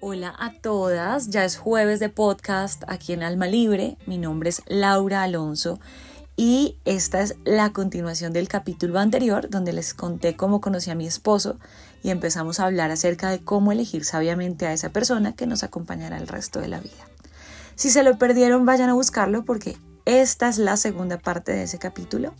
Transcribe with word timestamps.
Hola 0.00 0.34
a 0.38 0.52
todas, 0.52 1.30
ya 1.30 1.46
es 1.46 1.56
jueves 1.56 2.00
de 2.00 2.10
podcast 2.10 2.82
aquí 2.86 3.14
en 3.14 3.22
Alma 3.22 3.46
Libre. 3.46 3.96
Mi 4.06 4.18
nombre 4.18 4.50
es 4.50 4.60
Laura 4.66 5.22
Alonso 5.22 5.80
y 6.36 6.76
esta 6.84 7.22
es 7.22 7.36
la 7.46 7.72
continuación 7.72 8.34
del 8.34 8.46
capítulo 8.46 8.98
anterior 8.98 9.48
donde 9.48 9.72
les 9.72 9.94
conté 9.94 10.36
cómo 10.36 10.60
conocí 10.60 10.90
a 10.90 10.94
mi 10.94 11.06
esposo 11.06 11.58
y 12.02 12.10
empezamos 12.10 12.60
a 12.60 12.66
hablar 12.66 12.90
acerca 12.90 13.30
de 13.30 13.42
cómo 13.42 13.72
elegir 13.72 14.04
sabiamente 14.04 14.66
a 14.66 14.74
esa 14.74 14.90
persona 14.90 15.34
que 15.34 15.46
nos 15.46 15.62
acompañará 15.62 16.18
el 16.18 16.28
resto 16.28 16.60
de 16.60 16.68
la 16.68 16.80
vida. 16.80 17.08
Si 17.74 17.88
se 17.88 18.02
lo 18.02 18.18
perdieron, 18.18 18.66
vayan 18.66 18.90
a 18.90 18.94
buscarlo 18.94 19.46
porque 19.46 19.78
esta 20.04 20.50
es 20.50 20.58
la 20.58 20.76
segunda 20.76 21.16
parte 21.16 21.52
de 21.52 21.62
ese 21.62 21.78
capítulo. 21.78 22.34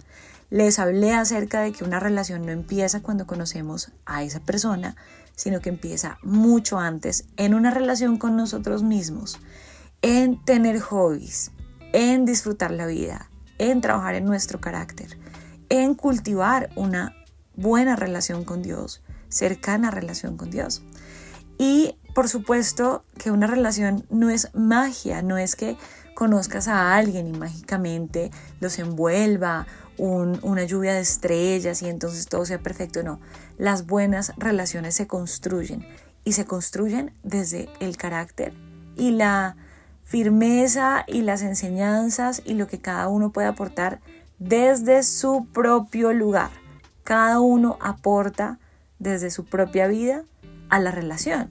Les 0.50 0.78
hablé 0.78 1.14
acerca 1.14 1.62
de 1.62 1.72
que 1.72 1.84
una 1.84 2.00
relación 2.00 2.44
no 2.44 2.52
empieza 2.52 3.00
cuando 3.00 3.26
conocemos 3.26 3.92
a 4.04 4.22
esa 4.22 4.40
persona, 4.40 4.94
sino 5.36 5.60
que 5.60 5.68
empieza 5.68 6.18
mucho 6.22 6.80
antes 6.80 7.28
en 7.36 7.54
una 7.54 7.70
relación 7.70 8.16
con 8.16 8.36
nosotros 8.36 8.82
mismos, 8.82 9.38
en 10.02 10.44
tener 10.44 10.80
hobbies, 10.80 11.52
en 11.92 12.24
disfrutar 12.24 12.72
la 12.72 12.86
vida, 12.86 13.30
en 13.58 13.80
trabajar 13.80 14.16
en 14.16 14.24
nuestro 14.24 14.60
carácter, 14.60 15.18
en 15.68 15.94
cultivar 15.94 16.70
una 16.74 17.14
buena 17.54 17.94
relación 17.94 18.44
con 18.44 18.62
Dios, 18.62 19.02
cercana 19.28 19.90
relación 19.90 20.36
con 20.36 20.50
Dios. 20.50 20.82
Y 21.58 21.96
por 22.14 22.28
supuesto 22.28 23.04
que 23.18 23.30
una 23.30 23.46
relación 23.46 24.06
no 24.10 24.30
es 24.30 24.54
magia, 24.54 25.22
no 25.22 25.38
es 25.38 25.54
que 25.54 25.76
conozcas 26.14 26.66
a 26.66 26.96
alguien 26.96 27.28
y 27.28 27.32
mágicamente 27.32 28.30
los 28.58 28.78
envuelva 28.78 29.66
una 29.98 30.64
lluvia 30.64 30.94
de 30.94 31.00
estrellas 31.00 31.82
y 31.82 31.88
entonces 31.88 32.26
todo 32.26 32.44
sea 32.44 32.58
perfecto. 32.58 33.02
No, 33.02 33.20
las 33.58 33.86
buenas 33.86 34.32
relaciones 34.36 34.94
se 34.94 35.06
construyen 35.06 35.86
y 36.24 36.32
se 36.32 36.44
construyen 36.44 37.12
desde 37.22 37.68
el 37.80 37.96
carácter 37.96 38.52
y 38.96 39.10
la 39.10 39.56
firmeza 40.02 41.04
y 41.06 41.22
las 41.22 41.42
enseñanzas 41.42 42.42
y 42.44 42.54
lo 42.54 42.66
que 42.66 42.80
cada 42.80 43.08
uno 43.08 43.32
puede 43.32 43.48
aportar 43.48 44.00
desde 44.38 45.02
su 45.02 45.46
propio 45.52 46.12
lugar. 46.12 46.50
Cada 47.04 47.40
uno 47.40 47.78
aporta 47.80 48.58
desde 48.98 49.30
su 49.30 49.44
propia 49.44 49.86
vida 49.86 50.22
a 50.68 50.80
la 50.80 50.90
relación. 50.90 51.50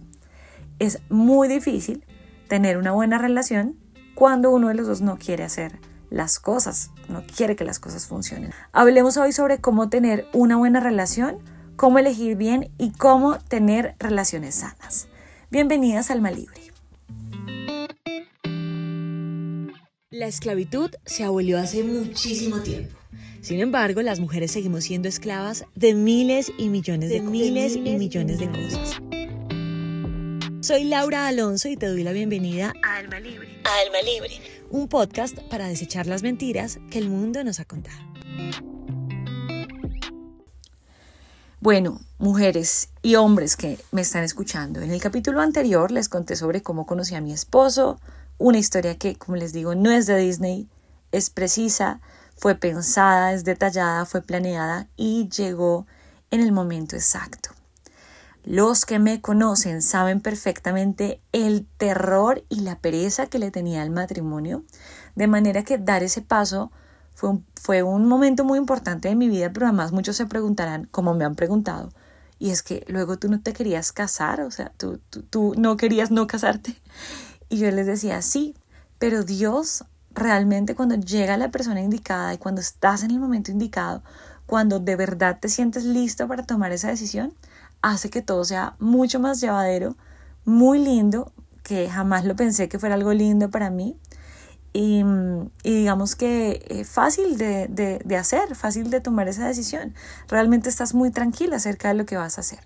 Es 0.79 0.99
muy 1.09 1.47
difícil 1.47 2.03
tener 2.47 2.77
una 2.77 2.91
buena 2.91 3.17
relación 3.17 3.77
cuando 4.13 4.51
uno 4.51 4.69
de 4.69 4.75
los 4.75 4.87
dos 4.87 5.01
no 5.01 5.17
quiere 5.17 5.43
hacer 5.43 5.79
las 6.09 6.39
cosas, 6.39 6.91
no 7.09 7.23
quiere 7.35 7.55
que 7.55 7.65
las 7.65 7.79
cosas 7.79 8.07
funcionen. 8.07 8.51
Hablemos 8.71 9.17
hoy 9.17 9.31
sobre 9.33 9.59
cómo 9.59 9.89
tener 9.89 10.27
una 10.33 10.55
buena 10.55 10.79
relación, 10.79 11.39
cómo 11.75 11.99
elegir 11.99 12.35
bien 12.35 12.69
y 12.77 12.91
cómo 12.91 13.37
tener 13.39 13.95
relaciones 13.99 14.55
sanas. 14.55 15.07
Bienvenidas 15.51 16.11
al 16.11 16.17
Alma 16.17 16.31
Libre. 16.31 16.61
La 20.09 20.27
esclavitud 20.27 20.91
se 21.05 21.23
abolió 21.23 21.59
hace 21.59 21.83
muchísimo 21.83 22.59
tiempo. 22.61 22.95
Sin 23.41 23.59
embargo, 23.59 24.01
las 24.01 24.19
mujeres 24.19 24.51
seguimos 24.51 24.85
siendo 24.85 25.07
esclavas 25.07 25.65
de 25.75 25.93
miles 25.93 26.51
y 26.57 26.69
millones 26.69 27.09
de, 27.09 27.21
miles, 27.21 27.75
y 27.75 27.95
millones 27.95 28.39
de 28.39 28.49
cosas. 28.49 29.01
Soy 30.61 30.85
Laura 30.85 31.27
Alonso 31.27 31.67
y 31.67 31.75
te 31.75 31.87
doy 31.87 32.03
la 32.03 32.11
bienvenida 32.11 32.73
a 32.83 32.97
Alma 32.97 33.19
Libre. 33.19 33.61
A 33.65 33.81
Alma 33.85 34.01
Libre 34.01 34.55
un 34.69 34.87
podcast 34.87 35.39
para 35.49 35.67
desechar 35.67 36.07
las 36.07 36.23
mentiras 36.23 36.79
que 36.89 36.99
el 36.99 37.09
mundo 37.09 37.43
nos 37.43 37.59
ha 37.59 37.65
contado. 37.65 37.97
Bueno, 41.65 41.99
mujeres 42.19 42.89
y 43.01 43.15
hombres 43.15 43.55
que 43.57 43.83
me 43.91 44.01
están 44.01 44.23
escuchando, 44.23 44.81
en 44.81 44.91
el 44.91 45.01
capítulo 45.01 45.41
anterior 45.41 45.89
les 45.89 46.09
conté 46.09 46.35
sobre 46.35 46.61
cómo 46.61 46.85
conocí 46.85 47.15
a 47.15 47.21
mi 47.21 47.33
esposo, 47.33 47.99
una 48.37 48.59
historia 48.59 48.99
que, 48.99 49.15
como 49.15 49.35
les 49.35 49.51
digo, 49.51 49.73
no 49.73 49.89
es 49.89 50.05
de 50.05 50.15
Disney, 50.15 50.69
es 51.11 51.31
precisa, 51.31 52.01
fue 52.37 52.53
pensada, 52.53 53.33
es 53.33 53.45
detallada, 53.45 54.05
fue 54.05 54.21
planeada 54.21 54.89
y 54.95 55.27
llegó 55.29 55.87
en 56.29 56.41
el 56.41 56.51
momento 56.51 56.95
exacto. 56.97 57.49
Los 58.43 58.85
que 58.85 58.99
me 58.99 59.19
conocen 59.19 59.81
saben 59.81 60.21
perfectamente 60.21 61.19
el 61.31 61.65
terror 61.77 62.43
y 62.47 62.59
la 62.59 62.77
pereza 62.77 63.25
que 63.25 63.39
le 63.39 63.49
tenía 63.49 63.81
al 63.81 63.89
matrimonio, 63.89 64.63
de 65.15 65.25
manera 65.25 65.63
que 65.63 65.79
dar 65.79 66.03
ese 66.03 66.21
paso 66.21 66.71
fue 67.15 67.29
un, 67.29 67.45
fue 67.59 67.81
un 67.81 68.07
momento 68.07 68.43
muy 68.43 68.59
importante 68.59 69.07
de 69.07 69.15
mi 69.15 69.27
vida, 69.27 69.51
pero 69.51 69.65
además 69.65 69.91
muchos 69.91 70.17
se 70.17 70.27
preguntarán, 70.27 70.85
como 70.91 71.15
me 71.15 71.25
han 71.25 71.35
preguntado, 71.35 71.89
y 72.37 72.51
es 72.51 72.61
que 72.61 72.85
luego 72.87 73.17
tú 73.17 73.29
no 73.29 73.41
te 73.41 73.53
querías 73.53 73.91
casar, 73.91 74.41
o 74.41 74.51
sea, 74.51 74.71
tú, 74.77 74.99
tú, 75.09 75.23
tú 75.23 75.53
no 75.57 75.77
querías 75.77 76.11
no 76.11 76.27
casarte. 76.27 76.75
Y 77.47 77.57
yo 77.57 77.69
les 77.69 77.85
decía, 77.85 78.23
sí, 78.23 78.55
pero 78.97 79.23
Dios 79.23 79.85
realmente 80.15 80.73
cuando 80.73 80.95
llega 80.95 81.37
la 81.37 81.51
persona 81.51 81.81
indicada 81.81 82.33
y 82.33 82.39
cuando 82.39 82.59
estás 82.59 83.03
en 83.03 83.11
el 83.11 83.19
momento 83.19 83.51
indicado, 83.51 84.01
cuando 84.47 84.79
de 84.79 84.95
verdad 84.95 85.37
te 85.39 85.47
sientes 85.47 85.83
listo 85.83 86.27
para 86.27 86.43
tomar 86.43 86.71
esa 86.71 86.87
decisión, 86.87 87.33
hace 87.81 88.09
que 88.09 88.21
todo 88.21 88.43
sea 88.45 88.75
mucho 88.79 89.19
más 89.19 89.41
llevadero, 89.41 89.95
muy 90.43 90.79
lindo, 90.79 91.31
que 91.63 91.89
jamás 91.89 92.25
lo 92.25 92.35
pensé 92.35 92.69
que 92.69 92.79
fuera 92.79 92.95
algo 92.95 93.13
lindo 93.13 93.49
para 93.49 93.69
mí. 93.69 93.97
Y, 94.77 95.05
digamos 95.63 96.17
que 96.17 96.65
eh, 96.67 96.83
fácil 96.83 97.37
de, 97.37 97.69
de 97.69 98.17
hacer, 98.17 98.55
fácil 98.55 98.89
de 98.89 98.99
tomar 98.99 99.29
esa 99.29 99.47
decisión. 99.47 99.93
Realmente 100.27 100.67
estás 100.67 100.93
muy 100.93 101.11
tranquila 101.11 101.55
acerca 101.55 101.87
de 101.87 101.93
lo 101.93 102.05
que 102.05 102.17
vas 102.17 102.37
a 102.37 102.41
hacer. 102.41 102.59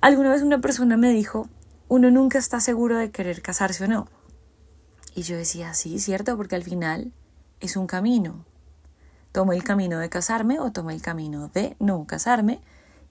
Alguna 0.00 0.30
vez 0.30 0.42
una 0.42 0.60
persona 0.60 0.96
me 0.96 1.10
dijo, 1.10 1.48
uno 1.86 2.10
nunca 2.10 2.38
está 2.38 2.58
seguro 2.58 2.96
de 2.96 3.12
querer 3.12 3.40
casarse 3.40 3.84
o 3.84 3.86
no. 3.86 4.08
Y 5.14 5.22
yo 5.22 5.36
decía, 5.36 5.74
sí, 5.74 6.00
cierto, 6.00 6.36
porque 6.36 6.56
al 6.56 6.64
final 6.64 7.12
es 7.60 7.76
un 7.76 7.86
camino. 7.86 8.44
Tomo 9.30 9.52
el 9.52 9.62
camino 9.62 10.00
de 10.00 10.08
casarme 10.08 10.58
o 10.58 10.72
tomo 10.72 10.90
el 10.90 11.02
camino 11.02 11.52
de 11.54 11.76
no 11.78 12.04
casarme 12.04 12.60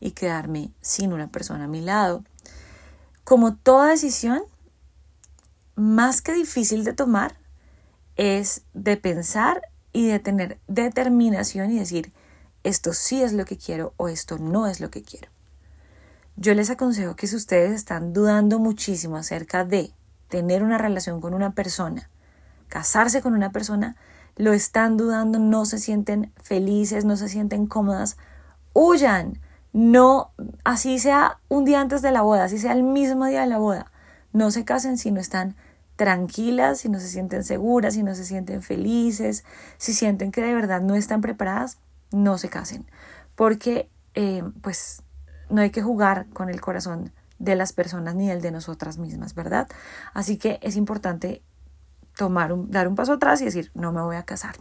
y 0.01 0.11
quedarme 0.11 0.73
sin 0.81 1.13
una 1.13 1.27
persona 1.27 1.63
a 1.63 1.69
mi 1.69 1.79
lado. 1.79 2.25
Como 3.23 3.55
toda 3.55 3.91
decisión, 3.91 4.41
más 5.75 6.21
que 6.21 6.33
difícil 6.33 6.83
de 6.83 6.91
tomar, 6.91 7.38
es 8.19 8.63
de 8.73 8.97
pensar 8.97 9.61
y 9.93 10.07
de 10.07 10.19
tener 10.19 10.59
determinación 10.67 11.71
y 11.71 11.79
decir, 11.79 12.11
esto 12.65 12.91
sí 12.91 13.23
es 13.23 13.31
lo 13.31 13.45
que 13.45 13.57
quiero 13.57 13.93
o 13.95 14.09
esto 14.09 14.37
no 14.37 14.67
es 14.67 14.81
lo 14.81 14.91
que 14.91 15.03
quiero. 15.03 15.29
Yo 16.35 16.53
les 16.53 16.69
aconsejo 16.69 17.15
que 17.15 17.27
si 17.27 17.37
ustedes 17.37 17.71
están 17.71 18.11
dudando 18.11 18.59
muchísimo 18.59 19.15
acerca 19.15 19.63
de 19.63 19.93
tener 20.27 20.63
una 20.63 20.77
relación 20.77 21.21
con 21.21 21.33
una 21.33 21.53
persona, 21.53 22.09
casarse 22.67 23.21
con 23.21 23.35
una 23.35 23.53
persona, 23.53 23.95
lo 24.35 24.51
están 24.51 24.97
dudando, 24.97 25.39
no 25.39 25.63
se 25.63 25.79
sienten 25.79 26.33
felices, 26.43 27.05
no 27.05 27.15
se 27.15 27.29
sienten 27.29 27.67
cómodas, 27.67 28.17
huyan, 28.73 29.39
no, 29.71 30.33
así 30.65 30.99
sea 30.99 31.39
un 31.47 31.63
día 31.63 31.79
antes 31.79 32.01
de 32.01 32.11
la 32.11 32.21
boda, 32.21 32.43
así 32.43 32.59
sea 32.59 32.73
el 32.73 32.83
mismo 32.83 33.27
día 33.27 33.41
de 33.41 33.47
la 33.47 33.59
boda. 33.59 33.93
No 34.33 34.51
se 34.51 34.65
casen 34.65 34.97
si 34.97 35.09
no 35.09 35.21
están 35.21 35.55
tranquilas, 35.99 36.79
si 36.79 36.87
no 36.87 36.97
se 37.01 37.09
sienten 37.09 37.43
seguras, 37.43 37.95
si 37.95 38.03
no 38.03 38.15
se 38.15 38.23
sienten 38.23 38.61
felices, 38.61 39.43
si 39.77 39.93
sienten 39.93 40.31
que 40.31 40.41
de 40.41 40.55
verdad 40.55 40.79
no 40.79 40.95
están 40.95 41.19
preparadas, 41.19 41.77
no 42.11 42.37
se 42.37 42.47
casen. 42.47 42.85
Porque, 43.35 43.89
eh, 44.13 44.41
pues, 44.61 45.03
no 45.49 45.59
hay 45.59 45.71
que 45.71 45.81
jugar 45.81 46.27
con 46.29 46.47
el 46.49 46.61
corazón 46.61 47.11
de 47.37 47.57
las 47.57 47.73
personas 47.73 48.15
ni 48.15 48.31
el 48.31 48.39
de 48.41 48.51
nosotras 48.51 48.97
mismas, 48.97 49.35
¿verdad? 49.35 49.67
Así 50.13 50.37
que 50.37 50.57
es 50.61 50.77
importante 50.77 51.41
tomar 52.15 52.53
un, 52.53 52.71
dar 52.71 52.87
un 52.87 52.95
paso 52.95 53.11
atrás 53.11 53.41
y 53.41 53.45
decir, 53.45 53.69
no 53.73 53.91
me 53.91 54.01
voy 54.01 54.15
a 54.15 54.23
casar. 54.23 54.55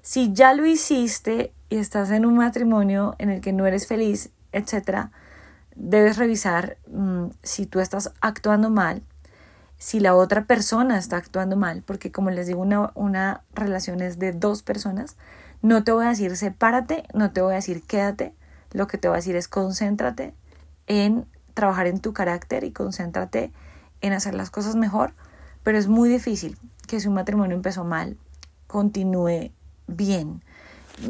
Si 0.00 0.32
ya 0.32 0.52
lo 0.52 0.66
hiciste 0.66 1.52
y 1.70 1.76
estás 1.76 2.10
en 2.10 2.26
un 2.26 2.36
matrimonio 2.36 3.14
en 3.18 3.30
el 3.30 3.40
que 3.40 3.52
no 3.52 3.68
eres 3.68 3.86
feliz 3.86 4.32
etcétera, 4.50 5.12
debes 5.74 6.18
revisar 6.18 6.76
mm, 6.90 7.28
si 7.42 7.66
tú 7.66 7.80
estás 7.80 8.12
actuando 8.20 8.68
mal, 8.68 9.02
si 9.82 9.98
la 9.98 10.14
otra 10.14 10.44
persona 10.44 10.96
está 10.96 11.16
actuando 11.16 11.56
mal, 11.56 11.82
porque 11.84 12.12
como 12.12 12.30
les 12.30 12.46
digo, 12.46 12.60
una, 12.60 12.92
una 12.94 13.40
relación 13.52 14.00
es 14.00 14.20
de 14.20 14.30
dos 14.30 14.62
personas. 14.62 15.16
No 15.60 15.82
te 15.82 15.90
voy 15.90 16.06
a 16.06 16.10
decir 16.10 16.36
sepárate, 16.36 17.02
no 17.14 17.32
te 17.32 17.40
voy 17.40 17.54
a 17.54 17.56
decir 17.56 17.82
quédate, 17.82 18.32
lo 18.70 18.86
que 18.86 18.96
te 18.96 19.08
voy 19.08 19.16
a 19.16 19.18
decir 19.18 19.34
es 19.34 19.48
concéntrate 19.48 20.34
en 20.86 21.26
trabajar 21.54 21.88
en 21.88 21.98
tu 21.98 22.12
carácter 22.12 22.62
y 22.62 22.70
concéntrate 22.70 23.50
en 24.02 24.12
hacer 24.12 24.34
las 24.34 24.50
cosas 24.50 24.76
mejor, 24.76 25.14
pero 25.64 25.78
es 25.78 25.88
muy 25.88 26.08
difícil 26.08 26.56
que 26.86 27.00
si 27.00 27.08
un 27.08 27.14
matrimonio 27.14 27.56
empezó 27.56 27.82
mal, 27.82 28.16
continúe 28.68 29.50
bien. 29.88 30.44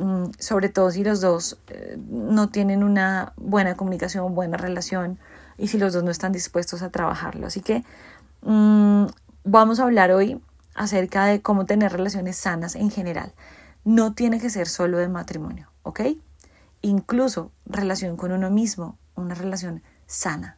Mm, 0.01 0.31
sobre 0.39 0.71
todo 0.71 0.91
si 0.91 1.05
los 1.05 1.21
dos 1.21 1.59
eh, 1.69 1.99
no 2.09 2.49
tienen 2.49 2.85
una 2.85 3.35
buena 3.37 3.75
comunicación, 3.75 4.35
buena 4.35 4.57
relación 4.57 5.19
y 5.59 5.69
si 5.69 5.77
los 5.77 5.93
dos 5.93 6.03
no 6.03 6.11
están 6.11 6.33
dispuestos 6.33 6.81
a 6.81 6.89
trabajarlo. 6.89 7.47
Así 7.47 7.61
que 7.61 7.85
mm, 8.43 9.07
vamos 9.45 9.81
a 9.81 9.85
hablar 9.85 10.13
hoy 10.13 10.41
acerca 10.75 11.27
de 11.27 11.43
cómo 11.43 11.67
tener 11.67 11.93
relaciones 11.93 12.37
sanas 12.37 12.77
en 12.77 12.91
general. 12.91 13.33
No 13.85 14.15
tiene 14.15 14.41
que 14.41 14.51
ser 14.51 14.69
solo 14.69 14.99
de 14.99 15.09
matrimonio, 15.09 15.71
¿ok? 15.83 16.01
Incluso 16.83 17.51
relación 17.67 18.17
con 18.17 18.33
uno 18.33 18.51
mismo, 18.51 18.99
una 19.15 19.35
relación 19.35 19.83
sana. 20.07 20.57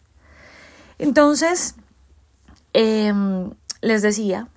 Entonces, 0.99 1.75
Em, 2.77 3.53
les 3.83 4.03
decía 4.03 4.49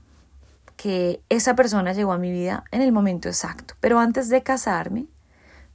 que 0.76 1.22
esa 1.30 1.56
persona 1.56 1.94
llegó 1.94 2.14
a 2.14 2.18
mi 2.18 2.32
vida 2.32 2.64
en 2.72 2.82
el 2.82 2.92
momento 2.92 3.30
exacto, 3.30 3.76
pero 3.80 4.00
antes 4.00 4.28
de 4.30 4.42
casarme 4.42 5.06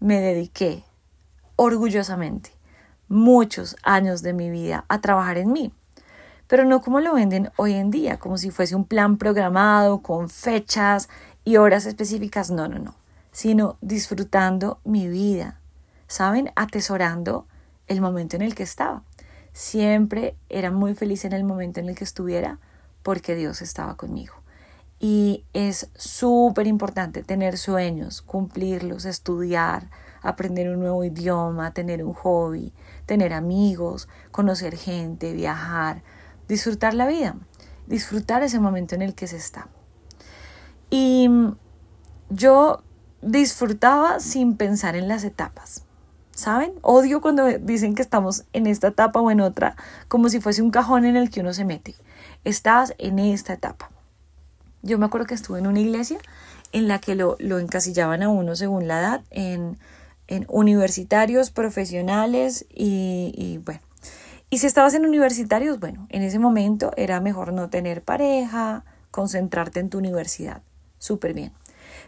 me 0.00 0.20
dediqué 0.20 0.82
orgullosamente 1.54 2.50
muchos 3.06 3.76
años 3.84 4.22
de 4.22 4.32
mi 4.32 4.50
vida 4.50 4.84
a 4.88 5.00
trabajar 5.00 5.38
en 5.38 5.52
mí, 5.52 5.72
pero 6.52 6.66
no 6.66 6.82
como 6.82 7.00
lo 7.00 7.14
venden 7.14 7.50
hoy 7.56 7.72
en 7.72 7.90
día, 7.90 8.18
como 8.18 8.36
si 8.36 8.50
fuese 8.50 8.76
un 8.76 8.84
plan 8.84 9.16
programado 9.16 10.02
con 10.02 10.28
fechas 10.28 11.08
y 11.46 11.56
horas 11.56 11.86
específicas, 11.86 12.50
no, 12.50 12.68
no, 12.68 12.78
no, 12.78 12.94
sino 13.30 13.78
disfrutando 13.80 14.78
mi 14.84 15.08
vida, 15.08 15.58
¿saben? 16.08 16.50
Atesorando 16.54 17.46
el 17.86 18.02
momento 18.02 18.36
en 18.36 18.42
el 18.42 18.54
que 18.54 18.64
estaba. 18.64 19.02
Siempre 19.54 20.36
era 20.50 20.70
muy 20.70 20.94
feliz 20.94 21.24
en 21.24 21.32
el 21.32 21.42
momento 21.42 21.80
en 21.80 21.88
el 21.88 21.94
que 21.94 22.04
estuviera 22.04 22.58
porque 23.02 23.34
Dios 23.34 23.62
estaba 23.62 23.96
conmigo. 23.96 24.34
Y 25.00 25.46
es 25.54 25.88
súper 25.94 26.66
importante 26.66 27.22
tener 27.22 27.56
sueños, 27.56 28.20
cumplirlos, 28.20 29.06
estudiar, 29.06 29.88
aprender 30.20 30.68
un 30.68 30.80
nuevo 30.80 31.02
idioma, 31.02 31.72
tener 31.72 32.04
un 32.04 32.12
hobby, 32.12 32.74
tener 33.06 33.32
amigos, 33.32 34.06
conocer 34.30 34.76
gente, 34.76 35.32
viajar, 35.32 36.02
disfrutar 36.52 36.92
la 36.92 37.06
vida, 37.06 37.34
disfrutar 37.86 38.42
ese 38.42 38.60
momento 38.60 38.94
en 38.94 39.00
el 39.00 39.14
que 39.14 39.26
se 39.26 39.38
está. 39.38 39.68
Y 40.90 41.30
yo 42.28 42.82
disfrutaba 43.22 44.20
sin 44.20 44.58
pensar 44.58 44.94
en 44.94 45.08
las 45.08 45.24
etapas. 45.24 45.84
¿Saben? 46.32 46.74
Odio 46.82 47.22
cuando 47.22 47.46
dicen 47.46 47.94
que 47.94 48.02
estamos 48.02 48.44
en 48.52 48.66
esta 48.66 48.88
etapa 48.88 49.20
o 49.20 49.30
en 49.30 49.40
otra, 49.40 49.76
como 50.08 50.28
si 50.28 50.40
fuese 50.40 50.60
un 50.60 50.70
cajón 50.70 51.06
en 51.06 51.16
el 51.16 51.30
que 51.30 51.40
uno 51.40 51.54
se 51.54 51.64
mete. 51.64 51.94
Estás 52.44 52.92
en 52.98 53.18
esta 53.18 53.54
etapa. 53.54 53.90
Yo 54.82 54.98
me 54.98 55.06
acuerdo 55.06 55.26
que 55.26 55.34
estuve 55.34 55.58
en 55.58 55.66
una 55.66 55.80
iglesia 55.80 56.18
en 56.72 56.86
la 56.86 56.98
que 56.98 57.14
lo, 57.14 57.36
lo 57.38 57.60
encasillaban 57.60 58.22
a 58.22 58.28
uno 58.28 58.56
según 58.56 58.88
la 58.88 59.00
edad, 59.00 59.24
en, 59.30 59.78
en 60.26 60.44
universitarios, 60.50 61.50
profesionales 61.50 62.66
y, 62.68 63.32
y 63.36 63.56
bueno. 63.56 63.80
Y 64.52 64.58
si 64.58 64.66
estabas 64.66 64.92
en 64.92 65.06
universitarios, 65.06 65.80
bueno, 65.80 66.06
en 66.10 66.20
ese 66.20 66.38
momento 66.38 66.92
era 66.98 67.22
mejor 67.22 67.54
no 67.54 67.70
tener 67.70 68.02
pareja, 68.02 68.84
concentrarte 69.10 69.80
en 69.80 69.88
tu 69.88 69.96
universidad. 69.96 70.60
Súper 70.98 71.32
bien. 71.32 71.52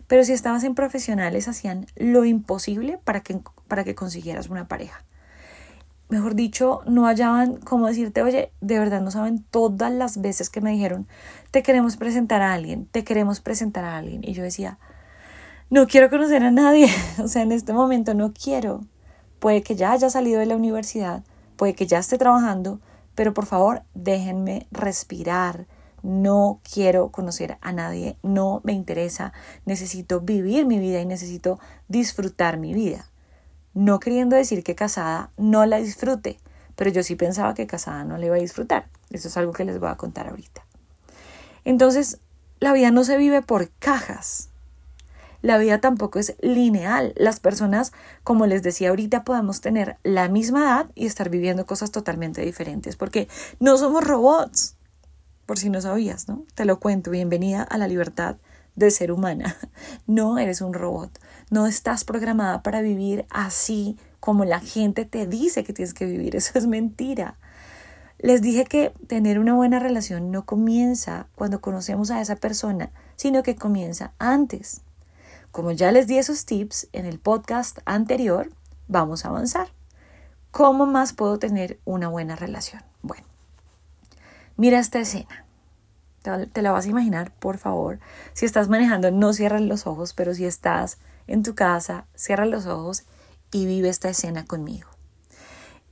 Pero 0.09 0.25
si 0.25 0.35
estabas 0.35 0.63
en 0.65 0.75
profesionales, 0.75 1.49
hacían 1.49 1.87
lo 1.97 2.27
imposible 2.27 3.01
para 3.03 3.21
que, 3.21 3.41
para 3.67 3.83
que 3.83 3.95
consiguieras 3.95 4.51
una 4.51 4.69
pareja. 4.69 5.07
Mejor 6.11 6.35
dicho, 6.35 6.83
no 6.85 7.07
hallaban 7.07 7.57
cómo 7.57 7.87
decirte, 7.87 8.21
oye, 8.21 8.53
de 8.61 8.79
verdad 8.79 9.01
no 9.01 9.11
saben 9.11 9.43
todas 9.51 9.91
las 9.91 10.21
veces 10.21 10.51
que 10.51 10.61
me 10.61 10.73
dijeron, 10.73 11.09
te 11.51 11.63
queremos 11.63 11.97
presentar 11.97 12.43
a 12.43 12.53
alguien, 12.53 12.85
te 12.85 13.05
queremos 13.05 13.41
presentar 13.41 13.87
a 13.87 13.97
alguien. 13.97 14.23
Y 14.23 14.35
yo 14.35 14.43
decía, 14.43 14.79
no 15.71 15.87
quiero 15.87 16.11
conocer 16.11 16.45
a 16.45 16.51
nadie, 16.51 16.91
o 17.25 17.27
sea, 17.27 17.41
en 17.41 17.53
este 17.53 17.73
momento 17.73 18.13
no 18.13 18.35
quiero. 18.35 18.83
Puede 19.39 19.63
que 19.63 19.77
ya 19.77 19.93
haya 19.93 20.11
salido 20.11 20.41
de 20.41 20.47
la 20.47 20.57
universidad, 20.57 21.25
puede 21.57 21.75
que 21.75 21.87
ya 21.87 21.99
esté 21.99 22.19
trabajando, 22.19 22.81
pero 23.15 23.35
por 23.35 23.47
favor 23.47 23.83
déjenme 23.95 24.67
respirar, 24.71 25.67
no 26.03 26.61
quiero 26.71 27.09
conocer 27.11 27.57
a 27.63 27.73
nadie, 27.73 28.17
no 28.23 28.61
me 28.65 28.73
interesa, 28.73 29.33
necesito 29.65 30.21
vivir 30.21 30.67
mi 30.67 30.79
vida 30.79 31.01
y 31.01 31.07
necesito 31.07 31.59
disfrutar 31.89 32.59
mi 32.59 32.75
vida. 32.75 33.07
No 33.73 33.99
queriendo 33.99 34.37
decir 34.37 34.63
que 34.63 34.75
casada 34.75 35.31
no 35.37 35.65
la 35.67 35.79
disfrute, 35.79 36.39
pero 36.77 36.91
yo 36.91 37.03
sí 37.03 37.17
pensaba 37.17 37.55
que 37.55 37.67
casada 37.67 38.05
no 38.05 38.19
la 38.19 38.27
iba 38.27 38.37
a 38.37 38.41
disfrutar. 38.41 38.87
Eso 39.11 39.29
es 39.29 39.37
algo 39.37 39.53
que 39.53 39.65
les 39.65 39.79
voy 39.79 39.89
a 39.89 39.97
contar 39.97 40.29
ahorita. 40.29 40.65
Entonces, 41.65 42.21
la 42.61 42.73
vida 42.73 42.91
no 42.91 43.05
se 43.05 43.17
vive 43.17 43.43
por 43.43 43.71
cajas. 43.71 44.51
La 45.45 45.59
vida 45.59 45.79
tampoco 45.79 46.19
es 46.19 46.37
lineal. 46.41 47.13
Las 47.19 47.39
personas, 47.39 47.93
como 48.23 48.47
les 48.47 48.63
decía 48.63 48.89
ahorita, 48.89 49.25
podemos 49.25 49.61
tener 49.61 49.99
la 50.03 50.31
misma 50.31 50.63
edad 50.63 50.91
y 50.95 51.05
estar 51.05 51.29
viviendo 51.29 51.67
cosas 51.67 51.91
totalmente 51.91 52.41
diferentes, 52.41 52.97
porque 52.97 53.29
no 53.61 53.77
somos 53.77 54.05
robots 54.05 54.77
por 55.45 55.59
si 55.59 55.69
no 55.69 55.83
sabías, 55.83 56.29
¿no? 56.29 56.47
Te 56.55 56.65
lo 56.65 56.81
cuento, 56.81 57.11
bienvenida 57.11 57.63
a 57.63 57.77
la 57.77 57.89
libertad 57.89 58.37
de 58.75 58.91
ser 58.91 59.13
humana. 59.13 59.55
No 60.07 60.39
eres 60.39 60.63
un 60.63 60.73
robot, 60.73 61.21
no 61.51 61.67
estás 61.67 62.05
programada 62.05 62.63
para 62.63 62.81
vivir 62.81 63.27
así 63.29 63.99
como 64.21 64.47
la 64.47 64.61
gente 64.61 65.05
te 65.05 65.27
dice 65.27 65.63
que 65.63 65.75
tienes 65.75 65.93
que 65.93 66.07
vivir, 66.07 66.37
eso 66.37 66.59
es 66.59 66.67
mentira. 66.67 67.37
Les 68.17 68.41
dije 68.41 68.65
que 68.65 68.95
tener 69.09 69.39
una 69.39 69.53
buena 69.53 69.79
relación 69.79 70.31
no 70.31 70.47
comienza 70.47 71.27
cuando 71.35 71.61
conocemos 71.61 72.11
a 72.11 72.23
esa 72.23 72.37
persona, 72.37 72.93
sino 73.17 73.43
que 73.43 73.57
comienza 73.57 74.15
antes. 74.19 74.81
Como 75.55 75.71
ya 75.71 75.93
les 75.93 76.09
di 76.09 76.19
esos 76.19 76.47
tips 76.47 76.89
en 76.93 77.07
el 77.07 77.21
podcast 77.21 77.79
anterior, 77.85 78.51
vamos 78.89 79.25
a 79.25 79.29
avanzar. 79.29 79.69
¿Cómo 80.51 80.85
más 80.85 81.13
puedo 81.13 81.39
tener 81.39 81.79
una 81.85 82.09
buena 82.09 82.35
relación? 82.35 82.83
Bueno, 83.03 83.25
Mira 84.57 84.81
esta 84.81 84.99
escena. 84.99 85.45
Te 86.53 86.61
la 86.61 86.73
vas 86.73 86.87
a 86.87 86.89
imaginar, 86.89 87.31
por 87.31 87.59
favor. 87.59 88.01
Si 88.33 88.47
estás 88.47 88.69
manejando, 88.69 89.13
no 89.13 89.33
cierres 89.33 89.61
los 89.61 89.87
ojos, 89.87 90.13
pero 90.13 90.35
si 90.35 90.45
estás 90.45 90.99
en 91.29 91.45
tu 91.45 91.55
casa, 91.55 92.07
cierra 92.17 92.47
los 92.47 92.67
ojos 92.67 93.05
y 93.53 93.65
vive 93.65 93.91
esta 93.91 94.09
escena 94.09 94.45
conmigo. 94.45 94.89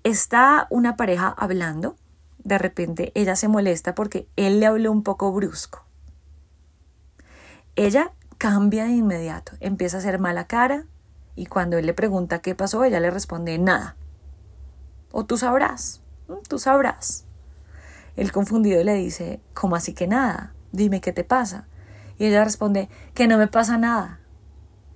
Está 0.03 0.67
una 0.71 0.97
pareja 0.97 1.29
hablando. 1.39 1.95
De 2.43 2.59
repente 2.59 3.13
ella 3.15 3.37
se 3.37 3.47
molesta 3.47 3.95
porque 3.95 4.27
él 4.35 4.59
le 4.59 4.67
habló 4.67 4.91
un 4.91 5.05
poco 5.05 5.31
brusco. 5.31 5.85
Ella 7.77 8.11
cambia 8.43 8.87
de 8.87 8.91
inmediato, 8.91 9.53
empieza 9.61 9.99
a 9.99 10.01
hacer 10.01 10.19
mala 10.19 10.49
cara 10.49 10.87
y 11.37 11.47
cuando 11.47 11.79
él 11.79 11.87
le 11.87 11.95
pregunta 11.95 12.41
qué 12.41 12.57
pasó, 12.57 12.83
ella 12.83 12.99
le 12.99 13.09
responde 13.09 13.57
nada. 13.57 13.95
O 15.13 15.25
tú 15.25 15.39
sabrás, 15.39 16.01
tú 16.49 16.59
sabrás. 16.59 17.25
El 18.17 18.33
confundido 18.33 18.83
le 18.83 18.95
dice, 18.95 19.41
¿cómo 19.55 19.77
así 19.77 19.95
que 19.95 20.09
nada? 20.09 20.55
Dime 20.73 21.01
qué 21.01 21.13
te 21.13 21.23
pasa. 21.23 21.69
Y 22.19 22.27
ella 22.27 22.43
responde, 22.43 22.89
que 23.15 23.29
no 23.29 23.39
me 23.39 23.47
pasa 23.47 23.79
nada. 23.79 24.19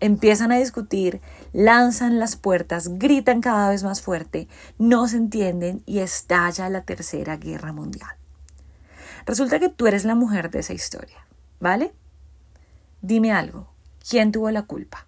Empiezan 0.00 0.50
a 0.50 0.56
discutir, 0.56 1.20
lanzan 1.52 2.18
las 2.18 2.34
puertas, 2.34 2.98
gritan 2.98 3.40
cada 3.40 3.70
vez 3.70 3.84
más 3.84 4.02
fuerte, 4.02 4.48
no 4.76 5.06
se 5.06 5.18
entienden 5.18 5.84
y 5.86 6.00
estalla 6.00 6.68
la 6.68 6.82
tercera 6.82 7.36
guerra 7.36 7.72
mundial. 7.72 8.10
Resulta 9.24 9.60
que 9.60 9.68
tú 9.68 9.86
eres 9.86 10.04
la 10.04 10.16
mujer 10.16 10.50
de 10.50 10.58
esa 10.58 10.72
historia, 10.72 11.28
¿vale? 11.60 11.94
Dime 13.06 13.30
algo, 13.30 13.68
¿quién 14.10 14.32
tuvo 14.32 14.50
la 14.50 14.62
culpa? 14.62 15.06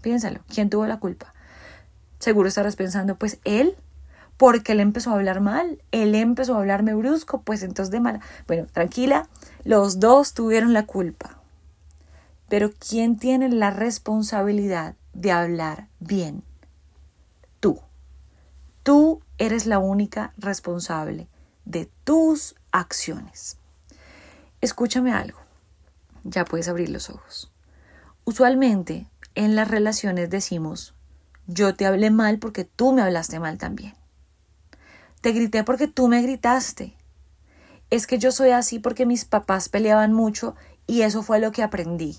Piénsalo, 0.00 0.40
¿quién 0.48 0.70
tuvo 0.70 0.86
la 0.86 0.98
culpa? 0.98 1.34
Seguro 2.20 2.48
estarás 2.48 2.74
pensando, 2.74 3.16
pues 3.16 3.38
él 3.44 3.76
porque 4.38 4.72
él 4.72 4.80
empezó 4.80 5.10
a 5.10 5.16
hablar 5.16 5.42
mal, 5.42 5.82
él 5.92 6.14
empezó 6.14 6.54
a 6.54 6.60
hablarme 6.60 6.94
brusco, 6.94 7.42
pues 7.42 7.62
entonces 7.62 7.90
de 7.90 8.00
mala. 8.00 8.20
Bueno, 8.46 8.66
tranquila, 8.72 9.28
los 9.64 10.00
dos 10.00 10.32
tuvieron 10.32 10.72
la 10.72 10.86
culpa. 10.86 11.38
Pero 12.48 12.70
¿quién 12.72 13.18
tiene 13.18 13.50
la 13.50 13.70
responsabilidad 13.70 14.94
de 15.12 15.32
hablar 15.32 15.88
bien? 16.00 16.44
Tú. 17.60 17.78
Tú 18.82 19.20
eres 19.36 19.66
la 19.66 19.80
única 19.80 20.32
responsable 20.38 21.28
de 21.66 21.90
tus 22.04 22.54
acciones. 22.72 23.58
Escúchame 24.62 25.12
algo. 25.12 25.47
Ya 26.28 26.44
puedes 26.44 26.68
abrir 26.68 26.90
los 26.90 27.10
ojos. 27.10 27.50
Usualmente 28.24 29.06
en 29.34 29.56
las 29.56 29.68
relaciones 29.68 30.30
decimos, 30.30 30.94
yo 31.46 31.74
te 31.74 31.86
hablé 31.86 32.10
mal 32.10 32.38
porque 32.38 32.64
tú 32.64 32.92
me 32.92 33.02
hablaste 33.02 33.40
mal 33.40 33.56
también. 33.56 33.94
Te 35.20 35.32
grité 35.32 35.64
porque 35.64 35.88
tú 35.88 36.08
me 36.08 36.20
gritaste. 36.22 36.94
Es 37.90 38.06
que 38.06 38.18
yo 38.18 38.30
soy 38.32 38.50
así 38.50 38.78
porque 38.78 39.06
mis 39.06 39.24
papás 39.24 39.68
peleaban 39.68 40.12
mucho 40.12 40.54
y 40.86 41.02
eso 41.02 41.22
fue 41.22 41.40
lo 41.40 41.52
que 41.52 41.62
aprendí. 41.62 42.18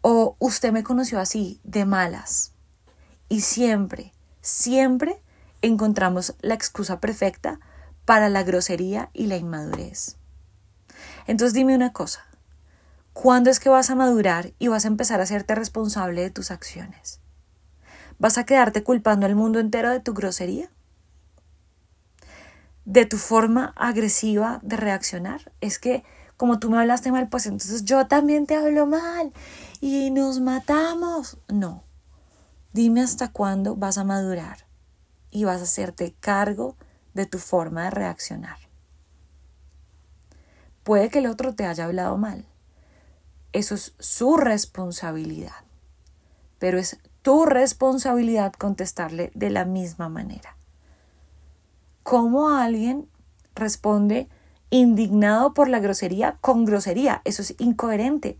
O 0.00 0.36
usted 0.38 0.72
me 0.72 0.82
conoció 0.82 1.20
así, 1.20 1.60
de 1.62 1.84
malas. 1.84 2.52
Y 3.28 3.42
siempre, 3.42 4.12
siempre 4.40 5.20
encontramos 5.60 6.34
la 6.40 6.54
excusa 6.54 7.00
perfecta 7.00 7.60
para 8.06 8.28
la 8.30 8.44
grosería 8.44 9.10
y 9.12 9.26
la 9.26 9.36
inmadurez. 9.36 10.16
Entonces 11.26 11.52
dime 11.52 11.74
una 11.74 11.92
cosa, 11.92 12.24
¿cuándo 13.22 13.48
es 13.48 13.60
que 13.60 13.70
vas 13.70 13.88
a 13.88 13.94
madurar 13.94 14.52
y 14.58 14.68
vas 14.68 14.84
a 14.84 14.88
empezar 14.88 15.20
a 15.20 15.22
hacerte 15.22 15.54
responsable 15.54 16.20
de 16.20 16.30
tus 16.30 16.50
acciones? 16.50 17.20
¿Vas 18.18 18.36
a 18.36 18.44
quedarte 18.44 18.82
culpando 18.82 19.24
al 19.24 19.34
mundo 19.34 19.58
entero 19.58 19.90
de 19.90 20.00
tu 20.00 20.12
grosería? 20.12 20.70
de 22.84 23.04
tu 23.04 23.18
forma 23.18 23.74
agresiva 23.76 24.60
de 24.62 24.76
reaccionar. 24.76 25.52
Es 25.60 25.80
que 25.80 26.04
como 26.36 26.60
tú 26.60 26.70
me 26.70 26.78
hablaste 26.78 27.10
mal, 27.10 27.28
pues 27.28 27.46
entonces 27.46 27.84
yo 27.84 28.06
también 28.06 28.46
te 28.46 28.54
hablo 28.54 28.86
mal 28.86 29.32
y 29.80 30.10
nos 30.10 30.38
matamos. 30.38 31.36
No. 31.48 31.82
Dime 32.72 33.02
hasta 33.02 33.32
cuándo 33.32 33.74
vas 33.74 33.98
a 33.98 34.04
madurar 34.04 34.66
y 35.32 35.42
vas 35.42 35.60
a 35.60 35.64
hacerte 35.64 36.14
cargo 36.20 36.76
de 37.12 37.26
tu 37.26 37.38
forma 37.38 37.84
de 37.84 37.90
reaccionar. 37.90 38.58
Puede 40.84 41.08
que 41.08 41.18
el 41.18 41.26
otro 41.26 41.54
te 41.54 41.66
haya 41.66 41.86
hablado 41.86 42.16
mal. 42.16 42.46
Eso 43.56 43.74
es 43.74 43.94
su 43.98 44.36
responsabilidad. 44.36 45.64
Pero 46.58 46.78
es 46.78 46.98
tu 47.22 47.46
responsabilidad 47.46 48.52
contestarle 48.52 49.30
de 49.34 49.48
la 49.48 49.64
misma 49.64 50.10
manera. 50.10 50.58
¿Cómo 52.02 52.50
alguien 52.50 53.08
responde 53.54 54.28
indignado 54.68 55.54
por 55.54 55.70
la 55.70 55.78
grosería 55.78 56.36
con 56.42 56.66
grosería? 56.66 57.22
Eso 57.24 57.40
es 57.40 57.54
incoherente. 57.56 58.38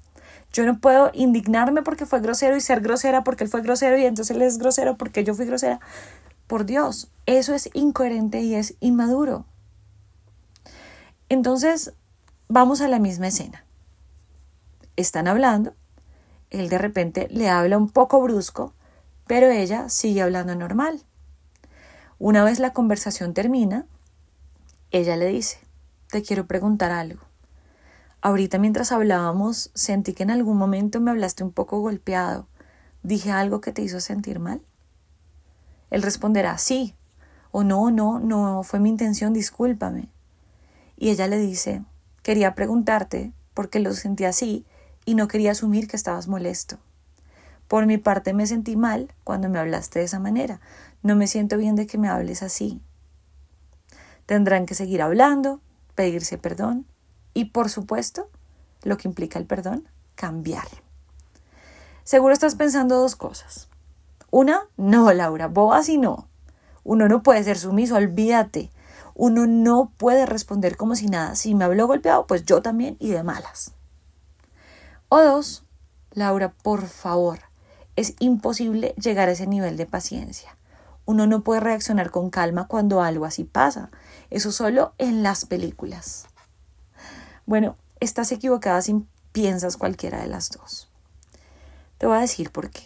Yo 0.53 0.67
no 0.67 0.81
puedo 0.81 1.11
indignarme 1.15 1.83
porque 1.83 2.05
fue 2.05 2.21
grosero 2.21 2.55
y 2.55 2.61
ser 2.61 2.83
grosera 2.83 3.25
porque 3.25 3.45
él 3.45 3.49
fue 3.49 3.63
grosero 3.63 3.97
y 3.97 4.05
entonces 4.05 4.37
él 4.37 4.43
es 4.43 4.59
grosero 4.59 4.99
porque 4.99 5.25
yo 5.25 5.33
fui 5.33 5.47
grosera. 5.47 5.81
Por 6.47 6.67
Dios, 6.67 7.11
eso 7.25 7.55
es 7.55 7.71
incoherente 7.73 8.43
y 8.43 8.55
es 8.55 8.77
inmaduro. 8.81 9.47
Entonces, 11.31 11.95
vamos 12.49 12.83
a 12.83 12.89
la 12.89 12.99
misma 12.99 13.29
escena. 13.29 13.66
Están 14.97 15.29
hablando, 15.29 15.75
él 16.51 16.69
de 16.69 16.79
repente 16.79 17.29
le 17.31 17.49
habla 17.49 17.77
un 17.77 17.91
poco 17.91 18.21
brusco, 18.21 18.73
pero 19.27 19.51
ella 19.51 19.89
sigue 19.89 20.23
hablando 20.23 20.55
normal. 20.55 21.03
Una 22.19 22.45
vez 22.45 22.59
la 22.61 22.73
conversación 22.73 23.35
termina, 23.35 23.87
ella 24.91 25.17
le 25.17 25.27
dice, 25.27 25.59
te 26.11 26.23
quiero 26.23 26.47
preguntar 26.47 26.93
algo. 26.93 27.21
Ahorita 28.23 28.59
mientras 28.59 28.91
hablábamos 28.93 29.71
sentí 29.75 30.15
que 30.15 30.23
en 30.23 30.31
algún 30.31 30.57
momento 30.57 31.01
me 31.01 31.11
hablaste 31.11 31.45
un 31.45 31.53
poco 31.53 31.81
golpeado. 31.81 32.49
¿Dije 33.03 33.31
algo 33.31 33.61
que 33.61 33.73
te 33.73 33.83
hizo 33.83 34.01
sentir 34.01 34.39
mal? 34.39 34.63
Él 35.91 36.03
responderá 36.03 36.57
sí, 36.59 36.97
o 37.51 37.63
no, 37.63 37.91
no, 37.91 38.19
no 38.19 38.63
fue 38.63 38.81
mi 38.81 38.89
intención, 38.89 39.33
discúlpame. 39.33 40.09
Y 40.97 41.11
ella 41.11 41.29
le 41.29 41.39
dice, 41.39 41.83
quería 42.23 42.55
preguntarte 42.55 43.33
porque 43.53 43.79
lo 43.79 43.93
sentí 43.93 44.25
así 44.25 44.65
y 45.07 45.15
no 45.15 45.29
quería 45.29 45.53
asumir 45.53 45.89
que 45.89 45.97
estabas 45.97 46.29
molesto. 46.29 46.77
Por 47.69 47.87
mi 47.87 47.97
parte 47.97 48.35
me 48.35 48.47
sentí 48.47 48.77
mal 48.77 49.13
cuando 49.25 49.49
me 49.49 49.59
hablaste 49.59 50.01
de 50.01 50.05
esa 50.05 50.19
manera. 50.19 50.61
No 51.03 51.17
me 51.17 51.27
siento 51.27 51.57
bien 51.57 51.77
de 51.77 51.87
que 51.87 51.97
me 51.97 52.09
hables 52.09 52.43
así. 52.43 52.83
Tendrán 54.27 54.67
que 54.67 54.75
seguir 54.75 55.01
hablando, 55.01 55.61
pedirse 55.95 56.37
perdón 56.37 56.85
y, 57.33 57.47
por 57.47 57.71
supuesto, 57.71 58.29
lo 58.83 58.97
que 58.97 59.09
implica 59.09 59.39
el 59.39 59.47
perdón, 59.47 59.89
cambiar. 60.15 60.67
Seguro 62.05 62.33
estás 62.33 62.55
pensando 62.55 62.97
dos 62.97 63.17
cosas. 63.17 63.69
Una, 64.31 64.63
no, 64.77 65.13
Laura, 65.13 65.49
bobas 65.49 65.89
y 65.89 65.99
no. 65.99 66.29
Uno 66.85 67.09
no 67.09 67.23
puede 67.23 67.43
ser 67.43 67.59
sumiso, 67.59 67.97
olvídate. 67.97 68.71
Uno 69.15 69.47
no 69.47 69.93
puede 69.97 70.27
responder 70.27 70.77
como 70.77 70.95
si 70.95 71.07
nada. 71.07 71.35
Si 71.37 71.55
me 71.55 71.65
habló 71.65 71.87
golpeado, 71.87 72.27
pues 72.27 72.45
yo 72.45 72.63
también 72.63 72.97
y 73.01 73.11
de 73.11 73.23
malas. 73.23 73.76
O 75.09 75.23
dos, 75.23 75.65
Laura, 76.13 76.53
por 76.53 76.87
favor, 76.87 77.39
es 77.95 78.15
imposible 78.19 78.95
llegar 79.01 79.29
a 79.29 79.33
ese 79.33 79.47
nivel 79.47 79.77
de 79.77 79.87
paciencia. 79.87 80.57
Uno 81.05 81.27
no 81.27 81.43
puede 81.43 81.61
reaccionar 81.61 82.11
con 82.11 82.31
calma 82.31 82.67
cuando 82.67 83.01
algo 83.01 83.25
así 83.25 83.45
pasa. 83.45 83.91
Eso 84.31 84.51
solo 84.51 84.93
en 84.99 85.23
las 85.23 85.45
películas. 85.45 86.27
Bueno, 87.47 87.77
estás 88.01 88.33
equivocada 88.33 88.83
si 88.83 89.07
piensas 89.31 89.77
cualquiera 89.77 90.21
de 90.21 90.27
las 90.27 90.51
dos. 90.51 90.91
Te 91.99 92.07
voy 92.07 92.17
a 92.17 92.21
decir 92.21 92.51
por 92.51 92.71
qué. 92.71 92.83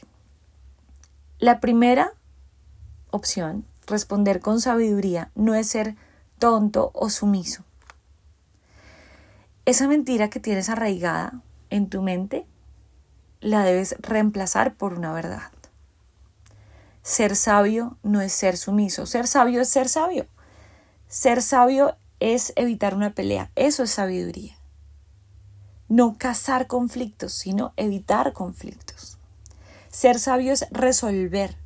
La 1.39 1.61
primera 1.61 2.13
opción, 3.11 3.65
responder 3.87 4.41
con 4.41 4.61
sabiduría, 4.61 5.31
no 5.35 5.55
es 5.55 5.69
ser 5.69 5.97
tonto 6.39 6.91
o 6.93 7.09
sumiso. 7.09 7.65
Esa 9.65 9.89
mentira 9.89 10.29
que 10.29 10.41
tienes 10.41 10.69
arraigada 10.69 11.41
en 11.71 11.89
tu 11.89 12.03
mente 12.03 12.47
la 13.41 13.65
debes 13.65 13.97
reemplazar 14.01 14.75
por 14.75 14.95
una 14.95 15.13
verdad. 15.13 15.51
Ser 17.03 17.35
sabio 17.35 17.97
no 18.03 18.21
es 18.21 18.33
ser 18.33 18.57
sumiso, 18.57 19.07
ser 19.07 19.27
sabio 19.27 19.63
es 19.63 19.69
ser 19.69 19.89
sabio. 19.89 20.27
Ser 21.09 21.43
sabio 21.43 21.97
es 22.21 22.53
evitar 22.57 22.95
una 22.95 23.11
pelea, 23.11 23.51
eso 23.57 23.83
es 23.83 23.91
sabiduría. 23.91 24.57
No 25.89 26.17
cazar 26.19 26.67
conflictos, 26.67 27.33
sino 27.33 27.73
evitar 27.77 28.33
conflictos. 28.33 29.19
Ser 29.89 30.21
sabio 30.21 30.53
es 30.53 30.67
resolver, 30.71 31.57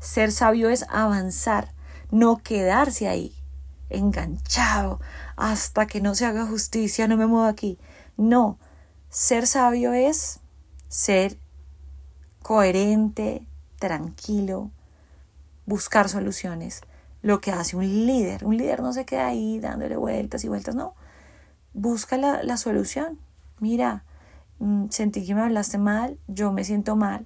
ser 0.00 0.32
sabio 0.32 0.70
es 0.70 0.86
avanzar, 0.88 1.74
no 2.10 2.38
quedarse 2.38 3.08
ahí, 3.08 3.34
enganchado, 3.90 5.00
hasta 5.36 5.86
que 5.86 6.00
no 6.00 6.14
se 6.14 6.24
haga 6.24 6.46
justicia, 6.46 7.08
no 7.08 7.16
me 7.16 7.26
muevo 7.26 7.46
aquí. 7.46 7.78
No, 8.16 8.58
ser 9.14 9.46
sabio 9.46 9.92
es 9.92 10.40
ser 10.88 11.38
coherente, 12.42 13.46
tranquilo, 13.78 14.70
buscar 15.66 16.08
soluciones. 16.08 16.82
Lo 17.22 17.40
que 17.40 17.52
hace 17.52 17.76
un 17.76 17.86
líder. 18.06 18.44
Un 18.44 18.56
líder 18.58 18.82
no 18.82 18.92
se 18.92 19.06
queda 19.06 19.28
ahí 19.28 19.60
dándole 19.60 19.96
vueltas 19.96 20.44
y 20.44 20.48
vueltas, 20.48 20.74
no. 20.74 20.94
Busca 21.72 22.18
la, 22.18 22.56
solución. 22.56 23.18
Mira, 23.60 24.04
mm, 24.58 24.86
sentí 24.90 25.24
que 25.24 25.34
me 25.34 25.42
hablaste 25.42 25.78
mal, 25.78 26.18
yo 26.26 26.52
me 26.52 26.64
siento 26.64 26.96
mal 26.96 27.24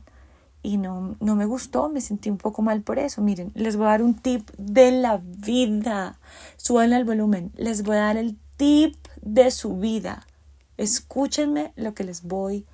y 0.63 0.77
no, 0.77 1.17
no 1.21 1.37
me 1.37 1.47
gustó, 1.47 1.89
me 1.89 2.03
sentí 2.03 2.29
un 2.29 2.37
poco 2.37 2.61
mal 2.61 2.83
por 2.83 2.99
eso. 2.99 3.23
Miren, 3.23 3.51
les 3.55 3.77
voy 3.77 3.87
a 3.87 3.91
dar 3.91 4.03
un 4.03 4.15
tip 4.15 4.51
de 4.59 4.93
la 4.93 5.21
vida. 5.25 6.19
Suban 6.59 6.93
el 6.93 7.05
volumen. 7.05 7.51
Les 7.57 7.83
voy 7.83 7.97
a 7.97 8.01
dar 8.01 8.19
el 8.19 8.37
tip 8.59 8.95
de 9.23 9.51
su 9.51 9.79
vida. 9.79 10.28
Escúchenme 10.79 11.73
lo 11.75 11.93
que 11.93 12.05
les 12.05 12.23
voy 12.23 12.65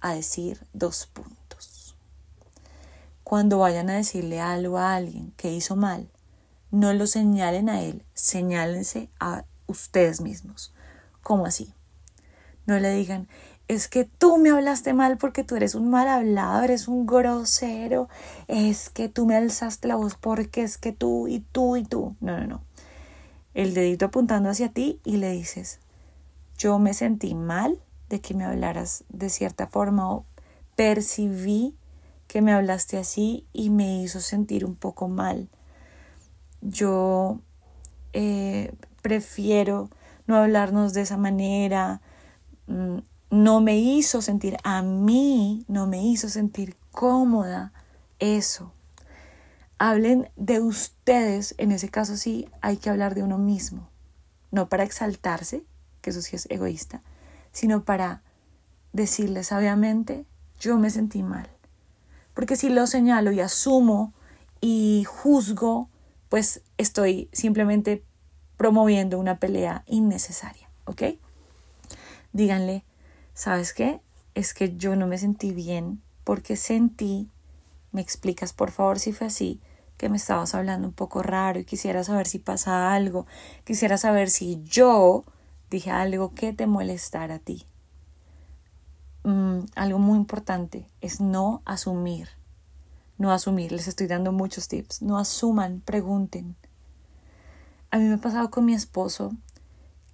a 0.00 0.14
decir 0.14 0.64
dos 0.72 1.06
puntos. 1.06 1.96
Cuando 3.24 3.58
vayan 3.58 3.90
a 3.90 3.96
decirle 3.96 4.40
algo 4.40 4.78
a 4.78 4.94
alguien 4.94 5.32
que 5.36 5.52
hizo 5.52 5.74
mal, 5.76 6.08
no 6.70 6.92
lo 6.92 7.06
señalen 7.06 7.68
a 7.68 7.82
él, 7.82 8.04
señálense 8.14 9.10
a 9.18 9.44
ustedes 9.66 10.20
mismos. 10.20 10.72
¿Cómo 11.22 11.46
así? 11.46 11.74
No 12.64 12.78
le 12.78 12.92
digan, 12.92 13.26
es 13.66 13.88
que 13.88 14.04
tú 14.04 14.38
me 14.38 14.50
hablaste 14.50 14.94
mal 14.94 15.18
porque 15.18 15.42
tú 15.42 15.56
eres 15.56 15.74
un 15.74 15.90
mal 15.90 16.06
hablado, 16.06 16.62
eres 16.62 16.86
un 16.86 17.06
grosero, 17.06 18.08
es 18.46 18.88
que 18.88 19.08
tú 19.08 19.26
me 19.26 19.34
alzaste 19.34 19.88
la 19.88 19.96
voz 19.96 20.14
porque 20.14 20.62
es 20.62 20.78
que 20.78 20.92
tú 20.92 21.26
y 21.26 21.40
tú 21.40 21.76
y 21.76 21.84
tú. 21.84 22.14
No, 22.20 22.38
no, 22.38 22.46
no. 22.46 22.62
El 23.52 23.74
dedito 23.74 24.06
apuntando 24.06 24.48
hacia 24.48 24.68
ti 24.68 25.00
y 25.04 25.16
le 25.16 25.32
dices, 25.32 25.80
yo 26.58 26.78
me 26.78 26.92
sentí 26.92 27.34
mal 27.34 27.80
de 28.10 28.20
que 28.20 28.34
me 28.34 28.44
hablaras 28.44 29.04
de 29.08 29.30
cierta 29.30 29.68
forma 29.68 30.10
o 30.10 30.24
percibí 30.76 31.76
que 32.26 32.42
me 32.42 32.52
hablaste 32.52 32.98
así 32.98 33.46
y 33.52 33.70
me 33.70 34.02
hizo 34.02 34.20
sentir 34.20 34.64
un 34.64 34.74
poco 34.74 35.08
mal. 35.08 35.48
Yo 36.60 37.40
eh, 38.12 38.74
prefiero 39.00 39.88
no 40.26 40.36
hablarnos 40.36 40.92
de 40.92 41.02
esa 41.02 41.16
manera. 41.16 42.00
Mm, 42.66 42.98
no 43.30 43.60
me 43.60 43.78
hizo 43.78 44.22
sentir, 44.22 44.56
a 44.64 44.82
mí 44.82 45.64
no 45.68 45.86
me 45.86 46.02
hizo 46.02 46.28
sentir 46.28 46.76
cómoda 46.90 47.72
eso. 48.18 48.72
Hablen 49.78 50.30
de 50.36 50.60
ustedes, 50.60 51.54
en 51.58 51.72
ese 51.72 51.88
caso 51.88 52.16
sí 52.16 52.48
hay 52.62 52.78
que 52.78 52.90
hablar 52.90 53.14
de 53.14 53.22
uno 53.22 53.38
mismo, 53.38 53.88
no 54.50 54.68
para 54.68 54.82
exaltarse, 54.82 55.62
que 56.00 56.10
eso 56.10 56.22
sí 56.22 56.36
es 56.36 56.46
egoísta, 56.50 57.02
sino 57.52 57.84
para 57.84 58.22
decirle 58.92 59.44
sabiamente, 59.44 60.26
yo 60.58 60.78
me 60.78 60.90
sentí 60.90 61.22
mal. 61.22 61.48
Porque 62.34 62.56
si 62.56 62.68
lo 62.68 62.86
señalo 62.86 63.32
y 63.32 63.40
asumo 63.40 64.12
y 64.60 65.04
juzgo, 65.06 65.88
pues 66.28 66.62
estoy 66.76 67.28
simplemente 67.32 68.04
promoviendo 68.56 69.18
una 69.18 69.38
pelea 69.38 69.84
innecesaria, 69.86 70.68
¿ok? 70.84 71.02
Díganle, 72.32 72.84
¿sabes 73.34 73.72
qué? 73.72 74.00
Es 74.34 74.54
que 74.54 74.76
yo 74.76 74.96
no 74.96 75.06
me 75.06 75.18
sentí 75.18 75.52
bien 75.52 76.02
porque 76.24 76.56
sentí, 76.56 77.30
me 77.92 78.00
explicas 78.00 78.52
por 78.52 78.70
favor 78.70 78.98
si 78.98 79.12
fue 79.12 79.28
así, 79.28 79.60
que 79.96 80.08
me 80.08 80.16
estabas 80.16 80.54
hablando 80.54 80.86
un 80.86 80.94
poco 80.94 81.22
raro 81.22 81.58
y 81.58 81.64
quisiera 81.64 82.04
saber 82.04 82.26
si 82.26 82.38
pasa 82.38 82.92
algo, 82.92 83.26
quisiera 83.64 83.98
saber 83.98 84.30
si 84.30 84.62
yo 84.64 85.24
dije 85.70 85.90
algo 85.90 86.32
que 86.32 86.52
te 86.52 86.66
molestara 86.66 87.36
a 87.36 87.38
ti. 87.38 87.66
Mm, 89.24 89.60
algo 89.74 89.98
muy 89.98 90.16
importante 90.16 90.86
es 91.00 91.20
no 91.20 91.62
asumir. 91.64 92.28
No 93.18 93.32
asumir, 93.32 93.72
les 93.72 93.88
estoy 93.88 94.06
dando 94.06 94.32
muchos 94.32 94.68
tips. 94.68 95.02
No 95.02 95.18
asuman, 95.18 95.80
pregunten. 95.84 96.56
A 97.90 97.98
mí 97.98 98.04
me 98.04 98.14
ha 98.14 98.18
pasado 98.18 98.50
con 98.50 98.64
mi 98.64 98.74
esposo 98.74 99.32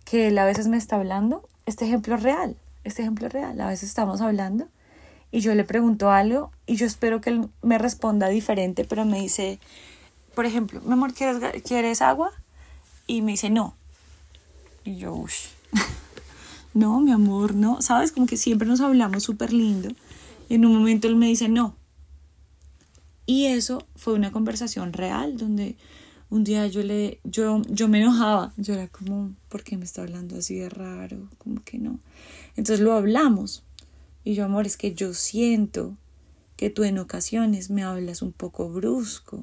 que 0.04 0.28
él 0.28 0.38
a 0.38 0.44
veces 0.44 0.68
me 0.68 0.76
está 0.76 0.96
hablando. 0.96 1.49
Este 1.66 1.84
ejemplo 1.84 2.14
es 2.14 2.23
real, 2.23 2.56
este 2.84 3.02
ejemplo 3.02 3.26
es 3.26 3.32
real. 3.32 3.61
A 3.61 3.68
veces 3.68 3.88
estamos 3.88 4.20
hablando 4.20 4.68
y 5.30 5.40
yo 5.40 5.54
le 5.54 5.64
pregunto 5.64 6.11
algo 6.11 6.50
y 6.66 6.76
yo 6.76 6.87
espero 6.87 7.20
que 7.20 7.30
él 7.30 7.49
me 7.62 7.78
responda 7.78 8.28
diferente, 8.28 8.84
pero 8.84 9.04
me 9.04 9.20
dice, 9.20 9.58
por 10.34 10.46
ejemplo, 10.46 10.80
mi 10.82 10.92
amor, 10.92 11.12
¿quieres, 11.12 11.62
¿quieres 11.62 12.02
agua? 12.02 12.30
Y 13.06 13.23
me 13.23 13.32
dice, 13.32 13.50
no. 13.50 13.75
Y 14.85 14.97
yo, 14.97 15.14
uff. 15.14 15.49
no, 16.75 17.00
mi 17.00 17.11
amor, 17.11 17.55
no, 17.55 17.81
sabes, 17.81 18.12
como 18.12 18.26
que 18.26 18.37
siempre 18.37 18.69
nos 18.69 18.81
hablamos 18.81 19.23
súper 19.23 19.53
lindo. 19.53 19.88
Y 20.49 20.55
en 20.55 20.67
un 20.67 20.75
momento 20.75 21.09
él 21.09 21.17
me 21.17 21.26
dice, 21.26 21.49
no. 21.49 21.75
Y 23.26 23.47
eso 23.47 23.87
fue 23.97 24.12
una 24.12 24.31
conversación 24.31 24.93
real 24.93 25.38
donde 25.38 25.76
un 26.29 26.45
día 26.45 26.67
yo 26.67 26.83
le, 26.83 27.21
yo, 27.25 27.62
yo 27.69 27.88
me 27.88 28.00
enojaba, 28.00 28.53
yo 28.57 28.75
era 28.75 28.88
como, 28.88 29.35
¿por 29.49 29.62
qué 29.62 29.76
me 29.76 29.85
está 29.85 30.03
hablando 30.03 30.37
así 30.37 30.57
de 30.57 30.69
raro? 30.69 31.29
Como 31.38 31.62
que 31.62 31.79
no. 31.79 32.00
Entonces 32.57 32.81
lo 32.81 32.93
hablamos. 32.93 33.62
Y 34.25 34.35
yo, 34.35 34.45
amor, 34.45 34.67
es 34.67 34.76
que 34.76 34.95
yo 34.95 35.14
siento 35.14 35.97
que 36.57 36.71
tú 36.71 36.85
en 36.85 36.99
ocasiones 36.99 37.71
me 37.71 37.83
hablas 37.83 38.21
un 38.21 38.33
poco 38.33 38.69
brusco. 38.69 39.43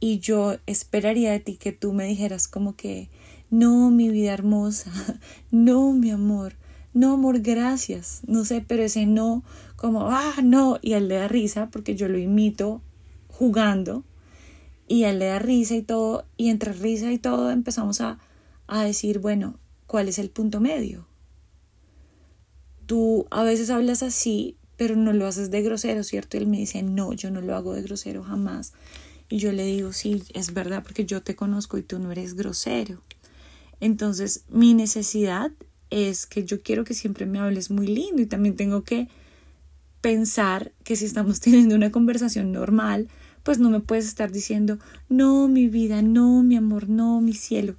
Y 0.00 0.18
yo 0.18 0.56
esperaría 0.66 1.32
de 1.32 1.40
ti 1.40 1.56
que 1.56 1.72
tú 1.72 1.92
me 1.92 2.04
dijeras 2.04 2.48
como 2.48 2.76
que, 2.76 3.08
no, 3.50 3.90
mi 3.90 4.08
vida 4.08 4.32
hermosa, 4.32 4.90
no, 5.50 5.92
mi 5.92 6.10
amor, 6.10 6.54
no, 6.94 7.14
amor, 7.14 7.40
gracias. 7.40 8.20
No 8.26 8.44
sé, 8.44 8.64
pero 8.66 8.84
ese 8.84 9.04
no, 9.04 9.42
como, 9.76 10.10
ah, 10.10 10.34
no, 10.42 10.78
y 10.80 10.92
él 10.92 11.08
le 11.08 11.16
da 11.16 11.28
risa 11.28 11.68
porque 11.70 11.96
yo 11.96 12.08
lo 12.08 12.18
imito 12.18 12.80
jugando 13.28 14.04
y 14.86 15.04
él 15.04 15.18
le 15.18 15.26
da 15.26 15.38
risa 15.38 15.74
y 15.74 15.82
todo, 15.82 16.24
y 16.36 16.50
entre 16.50 16.72
risa 16.72 17.10
y 17.10 17.18
todo 17.18 17.50
empezamos 17.50 18.00
a, 18.00 18.18
a 18.66 18.84
decir, 18.84 19.18
bueno, 19.18 19.58
¿cuál 19.86 20.08
es 20.08 20.18
el 20.18 20.30
punto 20.30 20.60
medio? 20.60 21.06
Tú 22.86 23.26
a 23.30 23.42
veces 23.42 23.70
hablas 23.70 24.02
así, 24.02 24.56
pero 24.76 24.94
no 24.94 25.12
lo 25.12 25.26
haces 25.26 25.50
de 25.50 25.62
grosero, 25.62 26.04
¿cierto? 26.04 26.36
Y 26.36 26.40
él 26.40 26.46
me 26.46 26.58
dice, 26.58 26.82
no, 26.82 27.12
yo 27.12 27.30
no 27.30 27.40
lo 27.40 27.56
hago 27.56 27.74
de 27.74 27.82
grosero 27.82 28.22
jamás. 28.22 28.72
Y 29.28 29.38
yo 29.38 29.52
le 29.52 29.64
digo, 29.64 29.92
sí, 29.92 30.22
es 30.34 30.52
verdad, 30.52 30.82
porque 30.82 31.06
yo 31.06 31.22
te 31.22 31.34
conozco 31.34 31.78
y 31.78 31.82
tú 31.82 31.98
no 31.98 32.12
eres 32.12 32.34
grosero. 32.34 33.02
Entonces, 33.84 34.46
mi 34.48 34.72
necesidad 34.72 35.52
es 35.90 36.24
que 36.24 36.46
yo 36.46 36.62
quiero 36.62 36.84
que 36.84 36.94
siempre 36.94 37.26
me 37.26 37.38
hables 37.38 37.70
muy 37.70 37.86
lindo 37.86 38.22
y 38.22 38.26
también 38.26 38.56
tengo 38.56 38.82
que 38.82 39.08
pensar 40.00 40.72
que 40.84 40.96
si 40.96 41.04
estamos 41.04 41.38
teniendo 41.42 41.74
una 41.74 41.92
conversación 41.92 42.50
normal, 42.50 43.08
pues 43.42 43.58
no 43.58 43.68
me 43.68 43.80
puedes 43.80 44.06
estar 44.06 44.32
diciendo, 44.32 44.78
no, 45.10 45.48
mi 45.48 45.68
vida, 45.68 46.00
no, 46.00 46.42
mi 46.42 46.56
amor, 46.56 46.88
no, 46.88 47.20
mi 47.20 47.34
cielo. 47.34 47.74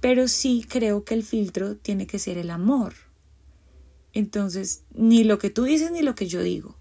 Pero 0.00 0.28
sí 0.28 0.64
creo 0.66 1.04
que 1.04 1.12
el 1.12 1.24
filtro 1.24 1.76
tiene 1.76 2.06
que 2.06 2.18
ser 2.18 2.38
el 2.38 2.48
amor. 2.48 2.94
Entonces, 4.14 4.84
ni 4.94 5.24
lo 5.24 5.38
que 5.38 5.50
tú 5.50 5.64
dices 5.64 5.90
ni 5.90 6.00
lo 6.00 6.14
que 6.14 6.26
yo 6.26 6.42
digo. 6.42 6.74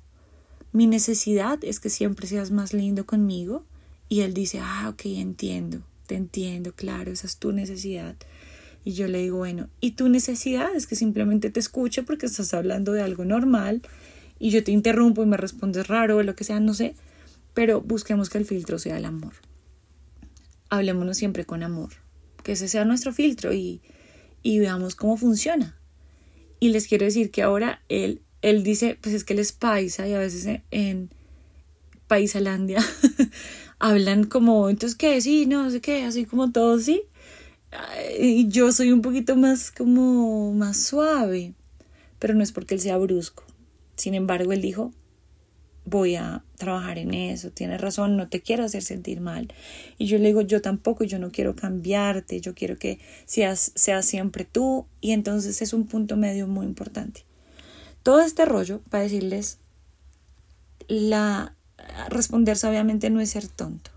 Mi 0.71 0.88
necesidad 0.88 1.59
es 1.65 1.81
que 1.81 1.89
siempre 1.89 2.27
seas 2.27 2.50
más 2.50 2.71
lindo 2.71 3.05
conmigo. 3.05 3.65
Y 4.07 4.21
él 4.21 4.33
dice, 4.33 4.62
ah, 4.63 4.88
ok, 4.88 5.01
entiendo, 5.07 5.81
te 6.07 6.15
entiendo, 6.15 6.71
claro, 6.71 7.12
esa 7.12 7.27
es 7.27 7.36
tu 7.36 7.51
necesidad. 7.51 8.15
Y 8.83 8.93
yo 8.93 9.07
le 9.07 9.19
digo, 9.19 9.38
bueno, 9.38 9.69
¿y 9.81 9.91
tu 9.91 10.09
necesidad 10.09 10.75
es 10.75 10.88
que 10.88 10.95
simplemente 10.95 11.50
te 11.50 11.59
escuche 11.59 12.03
porque 12.03 12.25
estás 12.25 12.53
hablando 12.53 12.93
de 12.93 13.01
algo 13.01 13.25
normal 13.25 13.81
y 14.39 14.51
yo 14.51 14.63
te 14.63 14.71
interrumpo 14.71 15.21
y 15.24 15.25
me 15.25 15.38
respondes 15.38 15.88
raro 15.88 16.17
o 16.17 16.24
lo 16.24 16.36
que 16.36 16.43
sea, 16.43 16.59
no 16.59 16.74
sé, 16.74 16.95
pero 17.53 17.81
busquemos 17.81 18.29
que 18.29 18.38
el 18.38 18.45
filtro 18.45 18.79
sea 18.79 18.98
el 18.98 19.05
amor. 19.05 19.33
Hablemoslo 20.69 21.13
siempre 21.13 21.45
con 21.45 21.63
amor, 21.63 21.89
que 22.43 22.53
ese 22.53 22.67
sea 22.67 22.86
nuestro 22.86 23.12
filtro 23.12 23.53
y, 23.53 23.81
y 24.43 24.59
veamos 24.59 24.95
cómo 24.95 25.17
funciona. 25.17 25.77
Y 26.59 26.69
les 26.69 26.88
quiero 26.88 27.05
decir 27.05 27.31
que 27.31 27.41
ahora 27.41 27.81
él, 27.89 28.21
él 28.41 28.63
dice, 28.63 28.98
pues 29.01 29.13
es 29.13 29.24
que 29.24 29.33
él 29.33 29.39
es 29.39 29.51
paisa 29.51 30.07
y 30.07 30.13
a 30.13 30.19
veces 30.19 30.62
en, 30.71 31.09
Paisalandia 32.09 32.83
hablan 33.79 34.25
como, 34.25 34.67
entonces 34.67 34.98
qué, 34.98 35.21
sí, 35.21 35.45
no 35.45 35.69
sé 35.69 35.79
qué, 35.79 36.03
así 36.03 36.25
como 36.25 36.51
todo, 36.51 36.79
sí. 36.79 37.03
Yo 38.47 38.71
soy 38.71 38.91
un 38.91 39.01
poquito 39.01 39.35
más 39.35 39.71
como 39.71 40.53
más 40.53 40.77
suave, 40.77 41.53
pero 42.17 42.33
no 42.33 42.43
es 42.43 42.51
porque 42.51 42.75
él 42.75 42.81
sea 42.81 42.97
brusco. 42.97 43.43
Sin 43.95 44.15
embargo, 44.15 44.53
él 44.53 44.62
dijo, 44.62 44.91
voy 45.86 46.15
a 46.15 46.43
trabajar 46.58 46.97
en 46.97 47.13
eso, 47.13 47.51
tienes 47.51 47.82
razón, 47.82 48.17
no 48.17 48.29
te 48.29 48.41
quiero 48.41 48.63
hacer 48.63 48.84
sentir 48.84 49.21
mal. 49.21 49.53
Y 49.97 50.05
yo 50.05 50.17
le 50.17 50.27
digo, 50.27 50.41
yo 50.41 50.62
tampoco, 50.62 51.03
yo 51.03 51.19
no 51.19 51.32
quiero 51.32 51.55
cambiarte, 51.55 52.41
yo 52.41 52.53
quiero 52.53 52.77
que 52.77 52.99
seas, 53.25 53.71
seas 53.75 54.05
siempre 54.05 54.45
tú. 54.45 54.86
Y 55.01 55.12
entonces 55.12 55.62
es 55.62 55.73
un 55.73 55.86
punto 55.86 56.17
medio 56.17 56.47
muy 56.47 56.65
importante. 56.65 57.25
Todo 58.03 58.21
este 58.21 58.45
rollo 58.45 58.82
para 58.89 59.03
decirles, 59.03 59.60
la 60.88 61.55
responder 62.10 62.58
sabiamente 62.58 63.10
no 63.10 63.19
es 63.19 63.32
ser 63.32 63.47
tonto. 63.47 63.91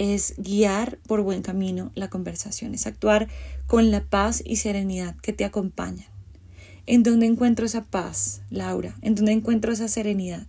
Es 0.00 0.32
guiar 0.38 0.98
por 1.06 1.20
buen 1.20 1.42
camino 1.42 1.92
la 1.94 2.08
conversación, 2.08 2.72
es 2.72 2.86
actuar 2.86 3.28
con 3.66 3.90
la 3.90 4.02
paz 4.02 4.42
y 4.46 4.56
serenidad 4.56 5.14
que 5.16 5.34
te 5.34 5.44
acompañan. 5.44 6.06
¿En 6.86 7.02
dónde 7.02 7.26
encuentro 7.26 7.66
esa 7.66 7.84
paz, 7.84 8.40
Laura? 8.48 8.96
¿En 9.02 9.14
dónde 9.14 9.32
encuentro 9.32 9.72
esa 9.72 9.88
serenidad? 9.88 10.46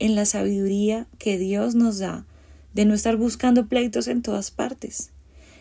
En 0.00 0.16
la 0.16 0.24
sabiduría 0.24 1.06
que 1.20 1.38
Dios 1.38 1.76
nos 1.76 2.00
da 2.00 2.26
de 2.72 2.84
no 2.84 2.94
estar 2.94 3.16
buscando 3.16 3.68
pleitos 3.68 4.08
en 4.08 4.22
todas 4.22 4.50
partes 4.50 5.12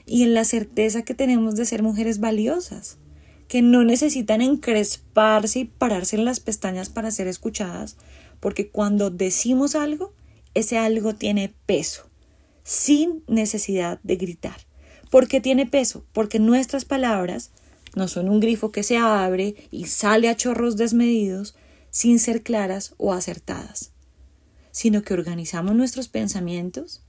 y 0.08 0.24
en 0.24 0.34
la 0.34 0.44
certeza 0.44 1.04
que 1.04 1.14
tenemos 1.14 1.56
de 1.56 1.66
ser 1.66 1.84
mujeres 1.84 2.20
valiosas, 2.20 2.98
que 3.48 3.62
no 3.62 3.84
necesitan 3.84 4.42
encresparse 4.42 5.60
y 5.60 5.66
pararse 5.66 6.16
en 6.16 6.26
las 6.26 6.40
pestañas 6.40 6.90
para 6.90 7.12
ser 7.12 7.28
escuchadas, 7.28 7.96
porque 8.40 8.70
cuando 8.70 9.12
decimos 9.12 9.76
algo, 9.76 10.16
ese 10.56 10.80
algo 10.80 11.14
tiene 11.14 11.54
peso, 11.68 12.10
sin 12.64 13.24
necesidad 13.28 14.00
de 14.04 14.16
gritar. 14.16 14.58
¿Por 15.10 15.28
qué 15.28 15.42
tiene 15.42 15.66
peso? 15.66 16.06
Porque 16.14 16.40
nuestras 16.40 16.86
palabras 16.86 17.52
no 17.96 18.08
son 18.08 18.30
un 18.30 18.40
grifo 18.40 18.72
que 18.72 18.84
se 18.84 18.98
abre 18.98 19.56
y 19.70 19.86
sale 19.86 20.30
a 20.30 20.36
chorros 20.36 20.78
desmedidos 20.78 21.56
sin 21.92 22.20
ser 22.20 22.42
claras 22.42 22.96
o 22.98 23.14
acertadas, 23.14 23.92
sino 24.72 25.04
que 25.04 25.14
organizamos 25.14 25.76
nuestros 25.76 26.08
pensamientos, 26.08 27.04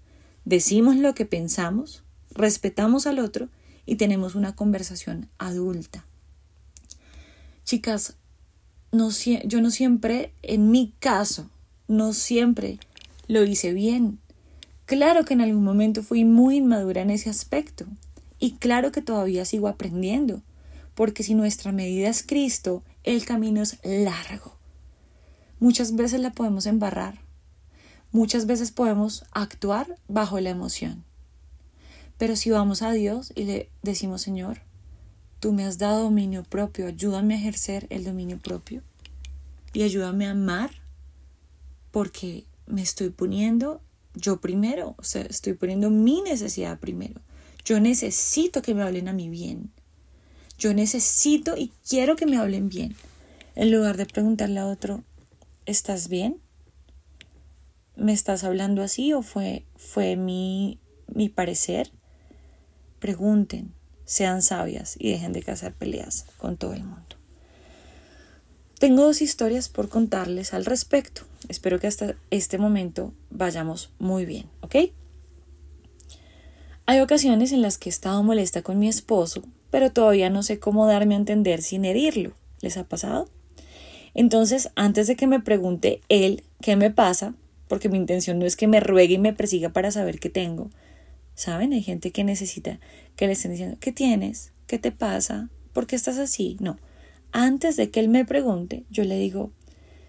decimos 0.45 0.97
lo 0.97 1.15
que 1.15 1.25
pensamos, 1.25 2.05
respetamos 2.31 3.07
al 3.07 3.19
otro 3.19 3.49
y 3.87 3.97
tenemos 3.97 4.35
una 4.35 4.55
conversación 4.55 5.31
adulta. 5.39 6.05
Chicas, 7.65 8.17
no, 8.93 9.09
yo 9.11 9.61
no 9.63 9.71
siempre, 9.71 10.33
en 10.43 10.71
mi 10.71 10.93
caso, 10.99 11.51
no 11.89 12.13
siempre 12.13 12.79
lo 13.27 13.45
hice 13.45 13.73
bien. 13.73 14.19
Claro 14.87 15.25
que 15.25 15.35
en 15.35 15.41
algún 15.41 15.65
momento 15.65 16.03
fui 16.03 16.25
muy 16.25 16.57
inmadura 16.57 17.01
en 17.01 17.11
ese 17.11 17.31
aspecto 17.31 17.87
y 18.39 18.53
claro 18.53 18.93
que 18.93 19.01
todavía 19.01 19.45
sigo 19.45 19.69
aprendiendo 19.69 20.43
porque 20.95 21.23
si 21.23 21.35
nuestra 21.35 21.73
medida 21.73 22.09
es 22.09 22.23
Cristo, 22.23 22.83
el 23.03 23.25
camino 23.25 23.63
es 23.63 23.79
largo. 23.83 24.57
Muchas 25.59 25.97
veces 25.97 26.21
la 26.21 26.33
podemos 26.33 26.67
embarrar, 26.67 27.19
muchas 28.13 28.47
veces 28.47 28.71
podemos 28.71 29.25
actuar 29.33 29.97
bajo 30.09 30.39
la 30.41 30.51
emoción. 30.51 31.05
Pero 32.19 32.37
si 32.37 32.51
vamos 32.51 32.83
a 32.83 32.93
Dios 32.93 33.33
y 33.35 33.45
le 33.45 33.71
decimos, 33.83 34.23
Señor, 34.23 34.61
tú 35.41 35.53
me 35.53 35.65
has 35.65 35.79
dado 35.79 36.05
dominio 36.05 36.45
propio, 36.45 36.87
ayúdame 36.87 37.35
a 37.35 37.39
ejercer 37.39 37.87
el 37.91 38.05
dominio 38.05 38.39
propio 38.39 38.83
y 39.73 39.83
ayúdame 39.83 40.27
a 40.27 40.33
amar 40.33 40.71
porque 41.91 42.45
me 42.67 42.83
estoy 42.83 43.11
poniendo 43.11 43.81
yo 44.15 44.41
primero, 44.41 44.95
o 44.99 45.03
sea, 45.03 45.23
estoy 45.23 45.55
poniendo 45.55 45.91
mi 45.91 46.23
necesidad 46.23 46.79
primero. 46.79 47.21
Yo 47.65 47.81
necesito 47.81 48.63
que 48.63 48.75
me 48.75 48.83
hablen 48.83 49.09
a 49.09 49.13
mí 49.13 49.29
bien. 49.29 49.73
Yo 50.59 50.75
necesito 50.75 51.57
y 51.57 51.73
quiero 51.89 52.17
que 52.17 52.27
me 52.27 52.37
hablen 52.37 52.69
bien. 52.69 52.95
En 53.57 53.71
lugar 53.71 53.97
de 53.97 54.07
preguntarle 54.07 54.61
a 54.61 54.67
otro, 54.67 55.03
¿estás 55.67 56.09
bien? 56.09 56.41
¿Me 57.97 58.13
estás 58.13 58.45
hablando 58.45 58.83
así 58.83 59.13
o 59.13 59.23
fue, 59.23 59.65
fue 59.77 60.17
mi, 60.17 60.79
mi 61.07 61.29
parecer? 61.29 61.91
Pregunten, 62.99 63.73
sean 64.05 64.43
sabias 64.43 64.97
y 64.99 65.11
dejen 65.11 65.33
de 65.33 65.43
cazar 65.43 65.75
peleas 65.75 66.27
con 66.37 66.57
todo 66.57 66.75
el 66.75 66.85
mundo. 66.85 67.14
Tengo 68.79 69.05
dos 69.05 69.23
historias 69.23 69.69
por 69.69 69.89
contarles 69.89 70.55
al 70.55 70.65
respecto. 70.65 71.23
Espero 71.49 71.79
que 71.79 71.87
hasta 71.87 72.15
este 72.31 72.59
momento 72.59 73.13
vayamos 73.31 73.91
muy 73.99 74.25
bien, 74.25 74.47
¿ok? 74.61 74.77
Hay 76.87 77.01
ocasiones 77.01 77.53
en 77.53 77.63
las 77.63 77.79
que 77.79 77.89
he 77.89 77.93
estado 77.93 78.23
molesta 78.23 78.63
con 78.63 78.79
mi 78.79 78.89
esposo 78.89 79.43
pero 79.75 79.91
todavía 79.91 80.31
no 80.31 80.45
sé 80.45 80.61
cómo 80.61 80.87
darme 80.87 81.17
a 81.17 81.19
entender 81.19 81.61
sin 81.61 81.85
herirlo. 81.85 82.31
¿Les 82.61 82.77
ha 82.77 82.85
pasado? 82.85 83.29
Entonces, 84.15 84.71
antes 84.77 85.09
de 85.09 85.17
que 85.17 85.27
me 85.27 85.41
pregunte 85.41 86.01
él 86.09 86.45
qué 86.63 86.77
me 86.77 86.93
pasa, 86.93 87.35
porque 87.67 87.89
mi 87.89 87.99
intención 87.99 88.39
no 88.39 88.47
es 88.47 88.55
que 88.55 88.69
me 88.69 88.79
ruegue 88.79 89.15
y 89.15 89.19
me 89.19 89.33
persiga 89.33 89.71
para 89.71 89.91
saber 89.91 90.21
qué 90.21 90.31
tengo, 90.31 90.71
¿saben? 91.35 91.73
Hay 91.73 91.83
gente 91.83 92.13
que 92.13 92.23
necesita 92.23 92.79
que 93.17 93.27
le 93.27 93.33
estén 93.33 93.51
diciendo, 93.51 93.77
¿qué 93.81 93.91
tienes? 93.91 94.53
¿Qué 94.69 94.79
te 94.79 94.93
pasa? 94.93 95.49
¿Por 95.73 95.89
qué 95.89 95.97
estás 95.97 96.19
así? 96.19 96.57
No. 96.61 96.79
Antes 97.37 97.75
de 97.75 97.91
que 97.91 97.99
él 97.99 98.09
me 98.09 98.25
pregunte, 98.25 98.85
yo 98.91 99.03
le 99.03 99.19
digo, 99.19 99.51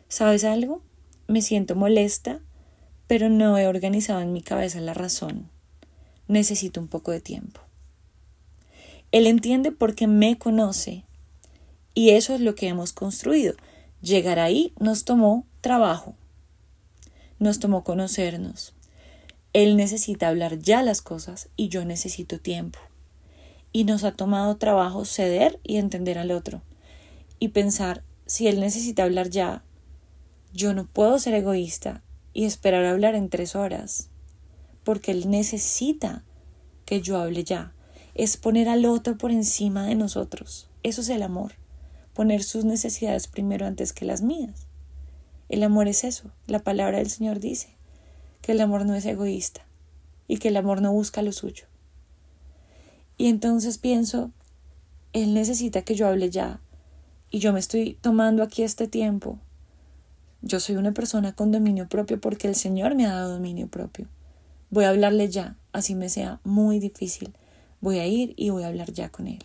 ¿sabes 0.09 0.43
algo? 0.43 0.83
Me 1.27 1.41
siento 1.41 1.75
molesta, 1.75 2.39
pero 3.07 3.29
no 3.29 3.57
he 3.57 3.65
organizado 3.65 4.21
en 4.21 4.31
mi 4.31 4.43
cabeza 4.43 4.79
la 4.79 4.93
razón. 4.93 5.49
Necesito 6.27 6.79
un 6.79 6.87
poco 6.87 7.09
de 7.09 7.21
tiempo. 7.21 7.61
Él 9.11 9.25
entiende 9.25 9.71
porque 9.71 10.05
me 10.05 10.37
conoce 10.37 11.03
Y 11.95 12.11
eso 12.11 12.35
es 12.35 12.41
lo 12.41 12.53
que 12.53 12.67
hemos 12.67 12.93
construido. 12.93 13.55
Llegar 14.03 14.37
ahí 14.37 14.71
nos 14.79 15.03
tomó 15.03 15.47
trabajo, 15.61 16.13
nos 17.39 17.57
tomó 17.59 17.83
conocernos. 17.83 18.75
Él 19.51 19.77
necesita 19.77 20.27
hablar 20.27 20.59
ya 20.59 20.83
las 20.83 21.01
cosas 21.01 21.49
y 21.55 21.69
yo 21.69 21.85
necesito 21.85 22.39
tiempo. 22.39 22.77
Y 23.71 23.85
nos 23.85 24.03
ha 24.03 24.11
tomado 24.11 24.57
trabajo 24.57 25.05
ceder 25.05 25.59
y 25.63 25.77
entender 25.77 26.19
al 26.19 26.29
otro. 26.29 26.61
Y 27.39 27.49
pensar, 27.49 28.03
si 28.25 28.47
él 28.47 28.59
necesita 28.59 29.03
hablar 29.03 29.29
ya, 29.29 29.63
yo 30.53 30.73
no 30.73 30.85
puedo 30.85 31.19
ser 31.19 31.33
egoísta 31.33 32.01
y 32.33 32.45
esperar 32.45 32.85
a 32.85 32.91
hablar 32.91 33.15
en 33.15 33.29
tres 33.29 33.55
horas, 33.55 34.09
porque 34.83 35.11
él 35.11 35.29
necesita 35.29 36.23
que 36.85 37.01
yo 37.01 37.17
hable 37.17 37.43
ya. 37.43 37.73
Es 38.13 38.37
poner 38.37 38.69
al 38.69 38.85
otro 38.85 39.17
por 39.17 39.31
encima 39.31 39.85
de 39.85 39.95
nosotros. 39.95 40.69
Eso 40.83 41.01
es 41.01 41.09
el 41.09 41.23
amor. 41.23 41.53
Poner 42.13 42.43
sus 42.43 42.63
necesidades 42.63 43.27
primero 43.27 43.65
antes 43.65 43.91
que 43.91 44.05
las 44.05 44.21
mías. 44.21 44.67
El 45.49 45.63
amor 45.63 45.87
es 45.87 46.03
eso. 46.03 46.31
La 46.47 46.59
palabra 46.59 46.99
del 46.99 47.09
Señor 47.09 47.39
dice 47.39 47.69
que 48.41 48.53
el 48.53 48.61
amor 48.61 48.85
no 48.85 48.95
es 48.95 49.05
egoísta 49.05 49.65
y 50.27 50.37
que 50.37 50.47
el 50.47 50.57
amor 50.57 50.81
no 50.81 50.91
busca 50.91 51.21
lo 51.21 51.31
suyo. 51.31 51.65
Y 53.17 53.27
entonces 53.27 53.77
pienso, 53.77 54.31
Él 55.13 55.33
necesita 55.33 55.81
que 55.81 55.95
yo 55.95 56.07
hable 56.07 56.29
ya 56.29 56.61
y 57.35 57.39
yo 57.39 57.51
me 57.51 57.59
estoy 57.59 57.97
tomando 58.01 58.43
aquí 58.43 58.63
este 58.63 58.87
tiempo. 58.87 59.39
Yo 60.41 60.59
soy 60.59 60.75
una 60.75 60.93
persona 60.93 61.33
con 61.33 61.51
dominio 61.51 61.89
propio 61.89 62.21
porque 62.21 62.47
el 62.47 62.55
Señor 62.55 62.95
me 62.95 63.05
ha 63.05 63.13
dado 63.13 63.33
dominio 63.33 63.67
propio. 63.67 64.07
Voy 64.69 64.85
a 64.85 64.89
hablarle 64.89 65.29
ya, 65.29 65.57
así 65.73 65.95
me 65.95 66.09
sea 66.09 66.39
muy 66.43 66.79
difícil. 66.79 67.35
Voy 67.81 67.99
a 67.99 68.07
ir 68.07 68.33
y 68.37 68.51
voy 68.51 68.63
a 68.63 68.67
hablar 68.67 68.91
ya 68.91 69.09
con 69.09 69.27
Él. 69.27 69.43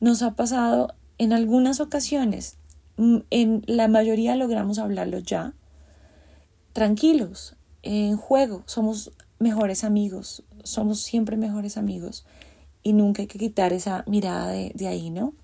Nos 0.00 0.22
ha 0.22 0.34
pasado 0.34 0.94
en 1.18 1.32
algunas 1.32 1.80
ocasiones 1.80 2.58
Mm, 2.96 3.18
en 3.30 3.62
la 3.66 3.88
mayoría 3.88 4.36
logramos 4.36 4.78
hablarlo 4.78 5.18
ya. 5.18 5.54
Tranquilos, 6.72 7.56
en 7.82 8.16
juego, 8.16 8.62
somos 8.66 9.12
mejores 9.38 9.84
amigos, 9.84 10.42
somos 10.64 11.00
siempre 11.00 11.36
mejores 11.36 11.76
amigos 11.76 12.26
y 12.82 12.92
nunca 12.92 13.22
hay 13.22 13.28
que 13.28 13.38
quitar 13.38 13.72
esa 13.72 14.04
mirada 14.06 14.48
de, 14.48 14.72
de 14.74 14.88
ahí, 14.88 15.10
¿no? 15.10 15.34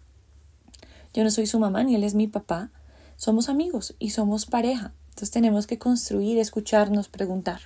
Yo 1.15 1.25
no 1.25 1.31
soy 1.31 1.47
su 1.47 1.59
mamá 1.59 1.83
ni 1.85 1.95
él 1.95 2.05
es 2.05 2.15
mi 2.15 2.27
papá, 2.27 2.71
somos 3.17 3.49
amigos 3.49 3.95
y 3.99 4.11
somos 4.11 4.47
pareja, 4.47 4.93
entonces 5.11 5.31
tenemos 5.31 5.67
que 5.67 5.79
construir, 5.79 6.39
escucharnos, 6.39 7.09
preguntar. 7.09 7.61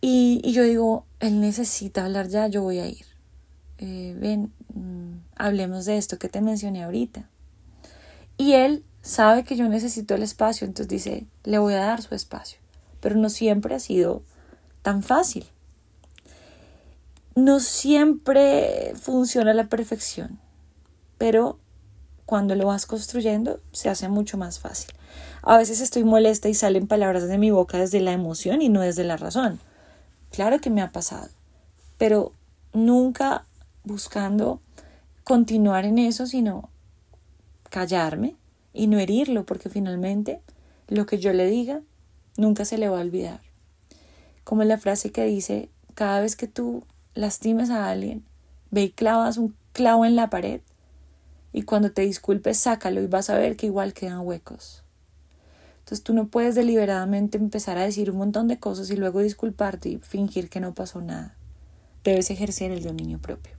Y, 0.00 0.40
y 0.44 0.52
yo 0.52 0.62
digo, 0.64 1.06
él 1.20 1.40
necesita 1.40 2.04
hablar 2.04 2.28
ya, 2.28 2.48
yo 2.48 2.62
voy 2.62 2.78
a 2.78 2.86
ir. 2.86 3.06
Eh, 3.78 4.16
ven, 4.18 4.52
mm, 4.74 5.16
hablemos 5.36 5.84
de 5.84 5.96
esto 5.96 6.18
que 6.18 6.28
te 6.28 6.40
mencioné 6.40 6.84
ahorita. 6.84 7.28
Y 8.36 8.52
él 8.52 8.84
sabe 9.02 9.44
que 9.44 9.56
yo 9.56 9.68
necesito 9.68 10.14
el 10.14 10.22
espacio, 10.22 10.66
entonces 10.66 10.88
dice, 10.88 11.26
le 11.44 11.58
voy 11.58 11.74
a 11.74 11.84
dar 11.84 12.02
su 12.02 12.14
espacio. 12.14 12.58
Pero 13.00 13.16
no 13.16 13.30
siempre 13.30 13.74
ha 13.74 13.80
sido 13.80 14.22
tan 14.82 15.02
fácil. 15.02 15.46
No 17.34 17.60
siempre 17.60 18.92
funciona 18.94 19.50
a 19.50 19.54
la 19.54 19.68
perfección, 19.68 20.38
pero 21.18 21.58
cuando 22.26 22.54
lo 22.54 22.66
vas 22.66 22.86
construyendo 22.86 23.60
se 23.72 23.88
hace 23.88 24.08
mucho 24.08 24.38
más 24.38 24.58
fácil. 24.58 24.92
A 25.42 25.58
veces 25.58 25.80
estoy 25.80 26.04
molesta 26.04 26.48
y 26.48 26.54
salen 26.54 26.86
palabras 26.86 27.28
de 27.28 27.38
mi 27.38 27.50
boca 27.50 27.78
desde 27.78 28.00
la 28.00 28.12
emoción 28.12 28.62
y 28.62 28.68
no 28.68 28.80
desde 28.80 29.04
la 29.04 29.16
razón. 29.16 29.60
Claro 30.30 30.58
que 30.58 30.70
me 30.70 30.82
ha 30.82 30.90
pasado, 30.90 31.28
pero 31.98 32.32
nunca 32.72 33.44
buscando 33.84 34.60
continuar 35.22 35.84
en 35.84 35.98
eso, 35.98 36.26
sino 36.26 36.70
callarme 37.70 38.36
y 38.72 38.86
no 38.86 38.98
herirlo, 38.98 39.44
porque 39.44 39.68
finalmente 39.68 40.40
lo 40.88 41.06
que 41.06 41.18
yo 41.18 41.32
le 41.32 41.46
diga 41.46 41.80
nunca 42.36 42.64
se 42.64 42.78
le 42.78 42.88
va 42.88 42.98
a 42.98 43.02
olvidar. 43.02 43.40
Como 44.44 44.64
la 44.64 44.78
frase 44.78 45.12
que 45.12 45.24
dice, 45.24 45.68
cada 45.94 46.20
vez 46.20 46.36
que 46.36 46.48
tú 46.48 46.84
lastimes 47.14 47.70
a 47.70 47.88
alguien, 47.88 48.24
ve 48.70 48.82
y 48.82 48.90
clavas 48.90 49.38
un 49.38 49.54
clavo 49.72 50.04
en 50.04 50.16
la 50.16 50.30
pared 50.30 50.60
y 51.54 51.62
cuando 51.62 51.92
te 51.92 52.02
disculpes 52.02 52.58
sácalo 52.58 53.00
y 53.00 53.06
vas 53.06 53.30
a 53.30 53.38
ver 53.38 53.56
que 53.56 53.66
igual 53.66 53.94
quedan 53.94 54.26
huecos. 54.26 54.82
Entonces 55.78 56.02
tú 56.02 56.12
no 56.12 56.26
puedes 56.26 56.56
deliberadamente 56.56 57.38
empezar 57.38 57.78
a 57.78 57.84
decir 57.84 58.10
un 58.10 58.16
montón 58.16 58.48
de 58.48 58.58
cosas 58.58 58.90
y 58.90 58.96
luego 58.96 59.20
disculparte 59.20 59.88
y 59.88 59.98
fingir 59.98 60.50
que 60.50 60.58
no 60.58 60.74
pasó 60.74 61.00
nada. 61.00 61.36
Debes 62.02 62.30
ejercer 62.30 62.72
el 62.72 62.82
dominio 62.82 63.20
propio. 63.20 63.52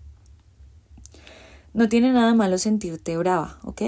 No 1.74 1.88
tiene 1.88 2.12
nada 2.12 2.34
malo 2.34 2.58
sentirte 2.58 3.16
brava, 3.16 3.60
¿ok? 3.64 3.82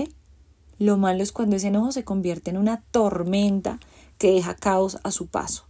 Lo 0.79 0.95
malo 0.95 1.21
es 1.21 1.33
cuando 1.33 1.57
ese 1.57 1.67
enojo 1.67 1.91
se 1.91 2.05
convierte 2.05 2.49
en 2.49 2.57
una 2.57 2.83
tormenta 2.91 3.77
que 4.17 4.31
deja 4.31 4.55
caos 4.55 4.99
a 5.03 5.11
su 5.11 5.27
paso. 5.27 5.65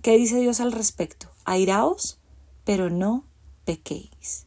¿Qué 0.00 0.16
dice 0.16 0.40
Dios 0.40 0.60
al 0.60 0.72
respecto? 0.72 1.28
Airaos, 1.44 2.18
pero 2.64 2.88
no 2.88 3.24
pequéis. 3.66 4.46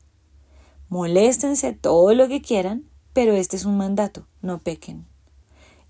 Moléstense 0.89 1.73
todo 1.73 2.13
lo 2.15 2.27
que 2.27 2.41
quieran, 2.41 2.85
pero 3.15 3.33
este 3.33 3.55
es 3.55 3.63
un 3.63 3.77
mandato, 3.77 4.27
no 4.41 4.59
pequen. 4.59 5.05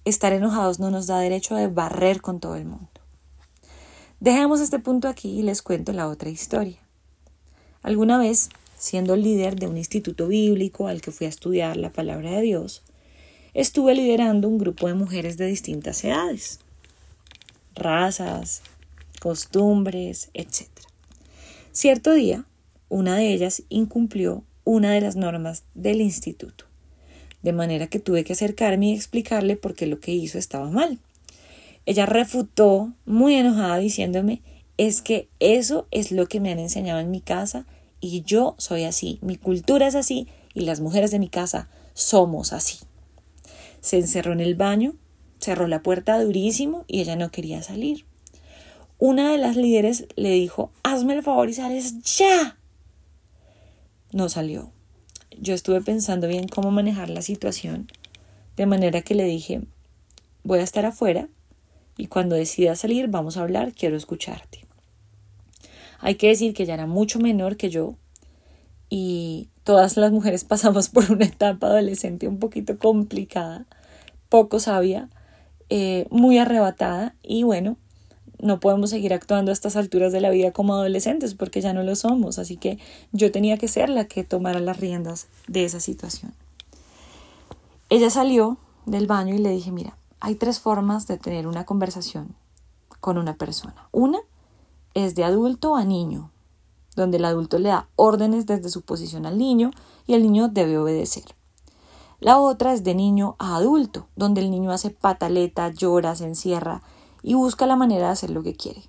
Estar 0.05 0.31
enojados 0.31 0.79
no 0.79 0.91
nos 0.91 1.07
da 1.07 1.19
derecho 1.19 1.55
a 1.55 1.67
barrer 1.67 2.21
con 2.21 2.39
todo 2.39 2.55
el 2.55 2.65
mundo. 2.65 2.87
Dejemos 4.19 4.61
este 4.61 4.77
punto 4.77 5.07
aquí 5.07 5.39
y 5.39 5.41
les 5.41 5.63
cuento 5.63 5.91
la 5.91 6.07
otra 6.07 6.29
historia. 6.29 6.77
Alguna 7.81 8.19
vez, 8.19 8.49
siendo 8.77 9.15
líder 9.15 9.55
de 9.55 9.65
un 9.65 9.75
instituto 9.75 10.27
bíblico 10.27 10.87
al 10.87 11.01
que 11.01 11.09
fui 11.09 11.25
a 11.25 11.29
estudiar 11.29 11.77
la 11.77 11.89
palabra 11.89 12.29
de 12.29 12.41
Dios, 12.41 12.83
estuve 13.55 13.95
liderando 13.95 14.47
un 14.47 14.59
grupo 14.59 14.85
de 14.87 14.93
mujeres 14.93 15.35
de 15.35 15.47
distintas 15.47 16.03
edades, 16.03 16.59
razas, 17.73 18.61
costumbres, 19.19 20.29
etc. 20.35 20.67
Cierto 21.71 22.13
día, 22.13 22.45
una 22.87 23.15
de 23.15 23.33
ellas 23.33 23.63
incumplió 23.69 24.43
una 24.63 24.91
de 24.91 25.01
las 25.01 25.15
normas 25.15 25.63
del 25.73 26.01
instituto, 26.01 26.65
de 27.45 27.53
manera 27.53 27.85
que 27.85 27.99
tuve 27.99 28.23
que 28.23 28.33
acercarme 28.33 28.87
y 28.87 28.95
explicarle 28.95 29.55
por 29.55 29.75
qué 29.75 29.85
lo 29.85 29.99
que 29.99 30.11
hizo 30.11 30.39
estaba 30.39 30.67
mal. 30.71 30.97
Ella 31.85 32.07
refutó 32.07 32.91
muy 33.05 33.35
enojada 33.35 33.77
diciéndome 33.77 34.41
es 34.77 35.03
que 35.03 35.29
eso 35.39 35.87
es 35.91 36.11
lo 36.11 36.25
que 36.25 36.39
me 36.39 36.51
han 36.51 36.57
enseñado 36.57 36.99
en 36.99 37.11
mi 37.11 37.21
casa 37.21 37.67
y 38.01 38.23
yo 38.23 38.55
soy 38.57 38.83
así, 38.83 39.19
mi 39.21 39.37
cultura 39.37 39.85
es 39.85 39.93
así 39.93 40.27
y 40.55 40.61
las 40.61 40.79
mujeres 40.79 41.11
de 41.11 41.19
mi 41.19 41.29
casa 41.29 41.69
somos 41.93 42.51
así. 42.51 42.79
Se 43.79 43.99
encerró 43.99 44.33
en 44.33 44.41
el 44.41 44.55
baño, 44.55 44.95
cerró 45.39 45.67
la 45.67 45.83
puerta 45.83 46.19
durísimo 46.19 46.83
y 46.87 47.01
ella 47.01 47.15
no 47.15 47.29
quería 47.29 47.61
salir. 47.61 48.05
Una 48.97 49.31
de 49.31 49.37
las 49.37 49.55
líderes 49.55 50.07
le 50.15 50.31
dijo, 50.31 50.71
hazme 50.81 51.13
el 51.13 51.21
favor 51.21 51.47
y 51.47 51.53
sales 51.53 52.01
ya. 52.17 52.57
No 54.11 54.29
salió. 54.29 54.71
Yo 55.39 55.53
estuve 55.53 55.81
pensando 55.81 56.27
bien 56.27 56.47
cómo 56.47 56.71
manejar 56.71 57.09
la 57.09 57.21
situación, 57.21 57.87
de 58.55 58.65
manera 58.65 59.01
que 59.01 59.15
le 59.15 59.25
dije, 59.25 59.61
voy 60.43 60.59
a 60.59 60.63
estar 60.63 60.85
afuera 60.85 61.27
y 61.97 62.07
cuando 62.07 62.35
decida 62.35 62.75
salir 62.75 63.07
vamos 63.07 63.37
a 63.37 63.41
hablar, 63.41 63.73
quiero 63.73 63.97
escucharte. 63.97 64.65
Hay 65.99 66.15
que 66.15 66.27
decir 66.27 66.53
que 66.53 66.63
ella 66.63 66.75
era 66.75 66.87
mucho 66.87 67.19
menor 67.19 67.57
que 67.57 67.69
yo 67.69 67.95
y 68.89 69.49
todas 69.63 69.97
las 69.97 70.11
mujeres 70.11 70.43
pasamos 70.45 70.89
por 70.89 71.11
una 71.11 71.25
etapa 71.25 71.67
adolescente 71.67 72.27
un 72.27 72.39
poquito 72.39 72.77
complicada, 72.77 73.65
poco 74.29 74.59
sabia, 74.59 75.09
eh, 75.69 76.05
muy 76.11 76.37
arrebatada 76.37 77.15
y 77.23 77.43
bueno, 77.43 77.77
no 78.39 78.59
podemos 78.59 78.89
seguir 78.89 79.13
actuando 79.13 79.51
a 79.51 79.53
estas 79.53 79.75
alturas 79.75 80.11
de 80.11 80.21
la 80.21 80.29
vida 80.29 80.51
como 80.51 80.73
adolescentes 80.73 81.35
porque 81.35 81.61
ya 81.61 81.73
no 81.73 81.83
lo 81.83 81.95
somos, 81.95 82.39
así 82.39 82.57
que 82.57 82.79
yo 83.11 83.31
tenía 83.31 83.57
que 83.57 83.67
ser 83.67 83.89
la 83.89 84.05
que 84.05 84.23
tomara 84.23 84.59
las 84.59 84.79
riendas 84.79 85.27
de 85.47 85.65
esa 85.65 85.79
situación. 85.79 86.33
Ella 87.89 88.09
salió 88.09 88.57
del 88.85 89.07
baño 89.07 89.35
y 89.35 89.39
le 89.39 89.49
dije, 89.49 89.71
mira, 89.71 89.97
hay 90.19 90.35
tres 90.35 90.59
formas 90.59 91.07
de 91.07 91.17
tener 91.17 91.47
una 91.47 91.65
conversación 91.65 92.35
con 92.99 93.17
una 93.17 93.35
persona. 93.35 93.87
Una 93.91 94.19
es 94.93 95.15
de 95.15 95.23
adulto 95.23 95.75
a 95.75 95.83
niño, 95.83 96.31
donde 96.95 97.17
el 97.17 97.25
adulto 97.25 97.59
le 97.59 97.69
da 97.69 97.87
órdenes 97.95 98.45
desde 98.45 98.69
su 98.69 98.81
posición 98.81 99.25
al 99.25 99.37
niño 99.37 99.71
y 100.07 100.13
el 100.13 100.23
niño 100.23 100.47
debe 100.47 100.77
obedecer. 100.77 101.25
La 102.19 102.39
otra 102.39 102.73
es 102.73 102.83
de 102.83 102.95
niño 102.95 103.35
a 103.37 103.57
adulto, 103.57 104.07
donde 104.15 104.41
el 104.41 104.49
niño 104.49 104.71
hace 104.71 104.89
pataleta, 104.89 105.69
llora, 105.69 106.15
se 106.15 106.25
encierra 106.25 106.81
y 107.25 107.33
busca 107.33 107.65
la 107.65 107.75
manera 107.75 108.05
de 108.05 108.11
hacer 108.11 108.29
lo 108.29 108.43
que 108.43 108.55
quiere. 108.55 108.83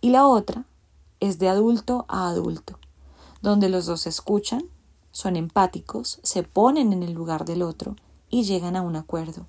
Y 0.00 0.10
la 0.10 0.26
otra 0.26 0.64
es 1.20 1.38
de 1.38 1.48
adulto 1.48 2.04
a 2.08 2.28
adulto, 2.28 2.80
donde 3.42 3.68
los 3.68 3.86
dos 3.86 4.02
se 4.02 4.08
escuchan, 4.08 4.64
son 5.12 5.36
empáticos, 5.36 6.18
se 6.24 6.42
ponen 6.42 6.92
en 6.92 7.04
el 7.04 7.12
lugar 7.12 7.44
del 7.44 7.62
otro 7.62 7.94
y 8.28 8.42
llegan 8.42 8.74
a 8.74 8.82
un 8.82 8.96
acuerdo. 8.96 9.46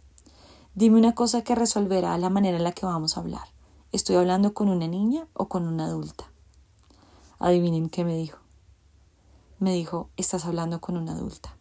Dime 0.76 1.00
una 1.00 1.16
cosa 1.16 1.44
que 1.44 1.56
resolverá 1.56 2.16
la 2.20 2.30
manera 2.30 2.58
en 2.58 2.64
la 2.64 2.74
que 2.74 2.86
vamos 2.86 3.18
a 3.18 3.22
hablar. 3.22 3.48
¿Estoy 3.92 4.18
hablando 4.18 4.54
con 4.54 4.70
una 4.70 4.88
niña 4.88 5.26
o 5.34 5.48
con 5.48 5.68
una 5.68 5.86
adulta? 5.86 6.26
Adivinen 7.40 7.90
qué 7.90 8.06
me 8.06 8.16
dijo. 8.16 8.38
Me 9.58 9.74
dijo, 9.74 10.10
estás 10.16 10.46
hablando 10.46 10.80
con 10.80 10.96
una 10.96 11.14
adulta. 11.14 11.58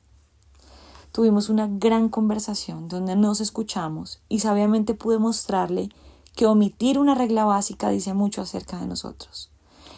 Tuvimos 1.10 1.48
una 1.48 1.68
gran 1.68 2.10
conversación 2.10 2.88
donde 2.88 3.16
nos 3.16 3.40
escuchamos 3.40 4.20
y 4.28 4.40
sabiamente 4.40 4.92
pude 4.92 5.18
mostrarle 5.18 5.88
que 6.38 6.46
omitir 6.46 7.00
una 7.00 7.16
regla 7.16 7.44
básica 7.44 7.88
dice 7.88 8.14
mucho 8.14 8.42
acerca 8.42 8.78
de 8.78 8.86
nosotros. 8.86 9.50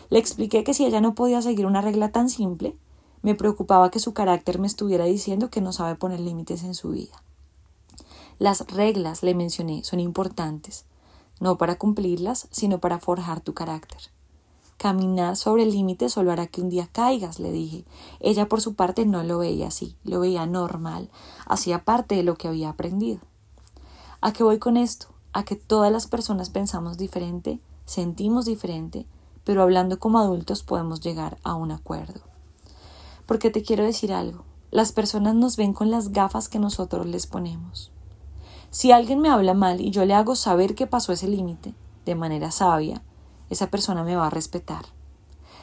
Le 0.08 0.18
expliqué 0.18 0.64
que 0.64 0.72
si 0.72 0.86
ella 0.86 1.02
no 1.02 1.14
podía 1.14 1.42
seguir 1.42 1.66
una 1.66 1.82
regla 1.82 2.12
tan 2.12 2.30
simple, 2.30 2.78
me 3.20 3.34
preocupaba 3.34 3.90
que 3.90 3.98
su 3.98 4.14
carácter 4.14 4.58
me 4.58 4.66
estuviera 4.66 5.04
diciendo 5.04 5.50
que 5.50 5.60
no 5.60 5.74
sabe 5.74 5.96
poner 5.96 6.18
límites 6.18 6.64
en 6.64 6.74
su 6.74 6.92
vida. 6.92 7.22
Las 8.38 8.66
reglas, 8.68 9.22
le 9.22 9.34
mencioné, 9.34 9.84
son 9.84 10.00
importantes, 10.00 10.86
no 11.40 11.58
para 11.58 11.76
cumplirlas, 11.76 12.48
sino 12.50 12.78
para 12.78 12.98
forjar 12.98 13.42
tu 13.42 13.52
carácter. 13.52 14.00
Caminar 14.78 15.36
sobre 15.36 15.64
el 15.64 15.72
límite 15.72 16.08
solo 16.08 16.32
hará 16.32 16.46
que 16.46 16.62
un 16.62 16.70
día 16.70 16.88
caigas, 16.90 17.38
le 17.38 17.52
dije. 17.52 17.84
Ella 18.18 18.48
por 18.48 18.62
su 18.62 18.72
parte 18.72 19.04
no 19.04 19.22
lo 19.24 19.36
veía 19.36 19.68
así, 19.68 19.94
lo 20.04 20.20
veía 20.20 20.46
normal, 20.46 21.10
hacía 21.44 21.84
parte 21.84 22.14
de 22.14 22.22
lo 22.22 22.36
que 22.36 22.48
había 22.48 22.70
aprendido. 22.70 23.20
¿A 24.22 24.32
qué 24.32 24.42
voy 24.42 24.58
con 24.58 24.78
esto? 24.78 25.09
A 25.32 25.44
que 25.44 25.56
todas 25.56 25.92
las 25.92 26.06
personas 26.06 26.50
pensamos 26.50 26.98
diferente, 26.98 27.60
sentimos 27.84 28.44
diferente, 28.44 29.06
pero 29.44 29.62
hablando 29.62 29.98
como 29.98 30.18
adultos 30.18 30.62
podemos 30.62 31.00
llegar 31.00 31.38
a 31.44 31.54
un 31.54 31.70
acuerdo. 31.70 32.20
Porque 33.26 33.50
te 33.50 33.62
quiero 33.62 33.84
decir 33.84 34.12
algo, 34.12 34.44
las 34.70 34.92
personas 34.92 35.34
nos 35.34 35.56
ven 35.56 35.72
con 35.72 35.90
las 35.90 36.12
gafas 36.12 36.48
que 36.48 36.58
nosotros 36.58 37.06
les 37.06 37.26
ponemos. 37.26 37.90
Si 38.70 38.92
alguien 38.92 39.20
me 39.20 39.28
habla 39.28 39.54
mal 39.54 39.80
y 39.80 39.90
yo 39.90 40.04
le 40.04 40.14
hago 40.14 40.36
saber 40.36 40.74
que 40.74 40.86
pasó 40.86 41.12
ese 41.12 41.28
límite, 41.28 41.74
de 42.04 42.14
manera 42.14 42.50
sabia, 42.50 43.02
esa 43.50 43.68
persona 43.68 44.04
me 44.04 44.16
va 44.16 44.28
a 44.28 44.30
respetar. 44.30 44.84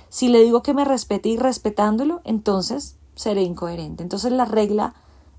Si 0.10 0.28
le 0.28 0.44
digo 0.44 0.62
que 0.62 0.74
me 0.74 0.86
respete 0.86 1.30
y 1.30 1.38
respetándolo, 1.38 2.22
entonces 2.24 2.98
seré 3.16 3.44
incoherente. 3.44 4.04
Entonces 4.04 4.32
la 4.32 4.46
regla 4.46 4.94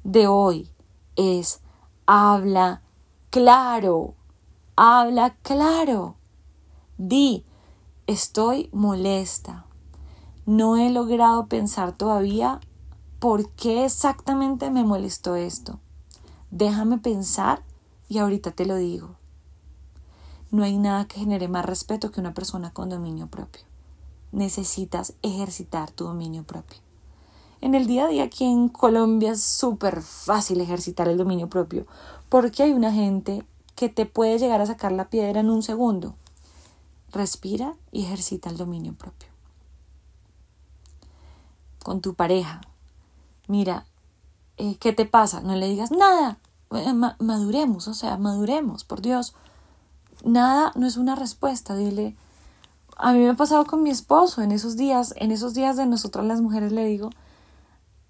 de 0.05 0.27
hoy 0.27 0.71
es 1.17 1.61
habla 2.07 2.83
claro, 3.31 4.14
habla 4.79 5.35
claro. 5.43 6.14
Di, 6.99 7.45
estoy 8.07 8.71
molesta. 8.73 9.67
No 10.47 10.77
he 10.77 10.88
logrado 10.91 11.47
pensar 11.47 11.93
todavía 11.93 12.61
por 13.19 13.51
qué 13.51 13.85
exactamente 13.85 14.71
me 14.71 14.85
molestó 14.85 15.35
esto. 15.35 15.81
Déjame 16.53 16.99
pensar 16.99 17.64
y 18.09 18.19
ahorita 18.19 18.53
te 18.53 18.67
lo 18.67 18.77
digo. 18.77 19.17
No 20.53 20.62
hay 20.62 20.79
nada 20.79 21.07
que 21.09 21.19
genere 21.19 21.49
más 21.49 21.64
respeto 21.64 22.12
que 22.12 22.21
una 22.21 22.33
persona 22.33 22.73
con 22.73 22.88
dominio 22.88 23.27
propio. 23.27 23.62
Necesitas 24.31 25.14
ejercitar 25.23 25.91
tu 25.91 26.05
dominio 26.05 26.45
propio. 26.45 26.79
En 27.61 27.75
el 27.75 27.88
día 27.88 28.05
a 28.05 28.09
día 28.09 28.23
aquí 28.23 28.45
en 28.45 28.69
Colombia 28.69 29.33
es 29.33 29.43
súper 29.43 30.03
fácil 30.03 30.61
ejercitar 30.61 31.09
el 31.09 31.19
dominio 31.19 31.49
propio 31.49 31.85
porque 32.29 32.62
hay 32.62 32.73
una 32.73 32.93
gente 32.93 33.45
que 33.79 33.88
te 33.88 34.07
puede 34.07 34.38
llegar 34.38 34.61
a 34.61 34.67
sacar 34.67 34.91
la 34.91 35.09
piedra 35.09 35.38
en 35.38 35.51
un 35.51 35.62
segundo. 35.62 36.17
Respira 37.12 37.75
y 37.93 38.05
ejercita 38.05 38.51
el 38.51 38.57
dominio 38.57 38.95
propio. 38.95 39.29
Con 41.85 42.01
tu 42.01 42.14
pareja. 42.14 42.61
Mira, 43.47 43.87
eh, 44.57 44.77
¿qué 44.81 44.93
te 44.93 45.07
pasa? 45.07 45.43
No 45.43 45.55
le 45.55 45.69
digas 45.69 45.93
nada. 45.93 46.38
Eh, 46.73 46.93
maduremos, 46.93 47.87
o 47.87 47.95
sea, 47.95 48.17
maduremos, 48.17 48.83
por 48.83 49.01
Dios 49.01 49.35
nada 50.25 50.73
no 50.75 50.87
es 50.87 50.97
una 50.97 51.14
respuesta, 51.14 51.77
dile, 51.77 52.17
a 52.97 53.12
mí 53.12 53.21
me 53.21 53.31
ha 53.31 53.35
pasado 53.35 53.64
con 53.64 53.83
mi 53.83 53.91
esposo 53.91 54.43
en 54.43 54.53
esos 54.53 54.77
días, 54.77 55.14
en 55.17 55.31
esos 55.31 55.55
días 55.55 55.77
de 55.77 55.87
nosotras 55.87 56.25
las 56.27 56.41
mujeres 56.41 56.73
le 56.73 56.85
digo, 56.85 57.11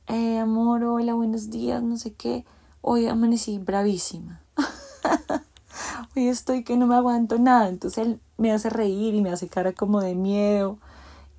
eh, 0.07 0.39
amor, 0.39 0.85
hola, 0.85 1.15
buenos 1.15 1.51
días, 1.51 1.83
no 1.83 1.97
sé 1.97 2.15
qué, 2.15 2.45
hoy 2.81 3.07
amanecí 3.07 3.59
bravísima. 3.59 4.41
hoy 6.17 6.29
estoy 6.29 6.65
que 6.65 6.77
no 6.77 6.87
me 6.87 6.95
aguanto 6.95 7.39
nada, 7.39 7.69
entonces 7.69 8.07
él 8.07 8.21
me 8.37 8.53
hace 8.53 8.71
reír 8.71 9.15
y 9.15 9.23
me 9.23 9.31
hace 9.31 9.49
cara 9.49 9.73
como 9.73 10.01
de 10.01 10.15
miedo. 10.15 10.79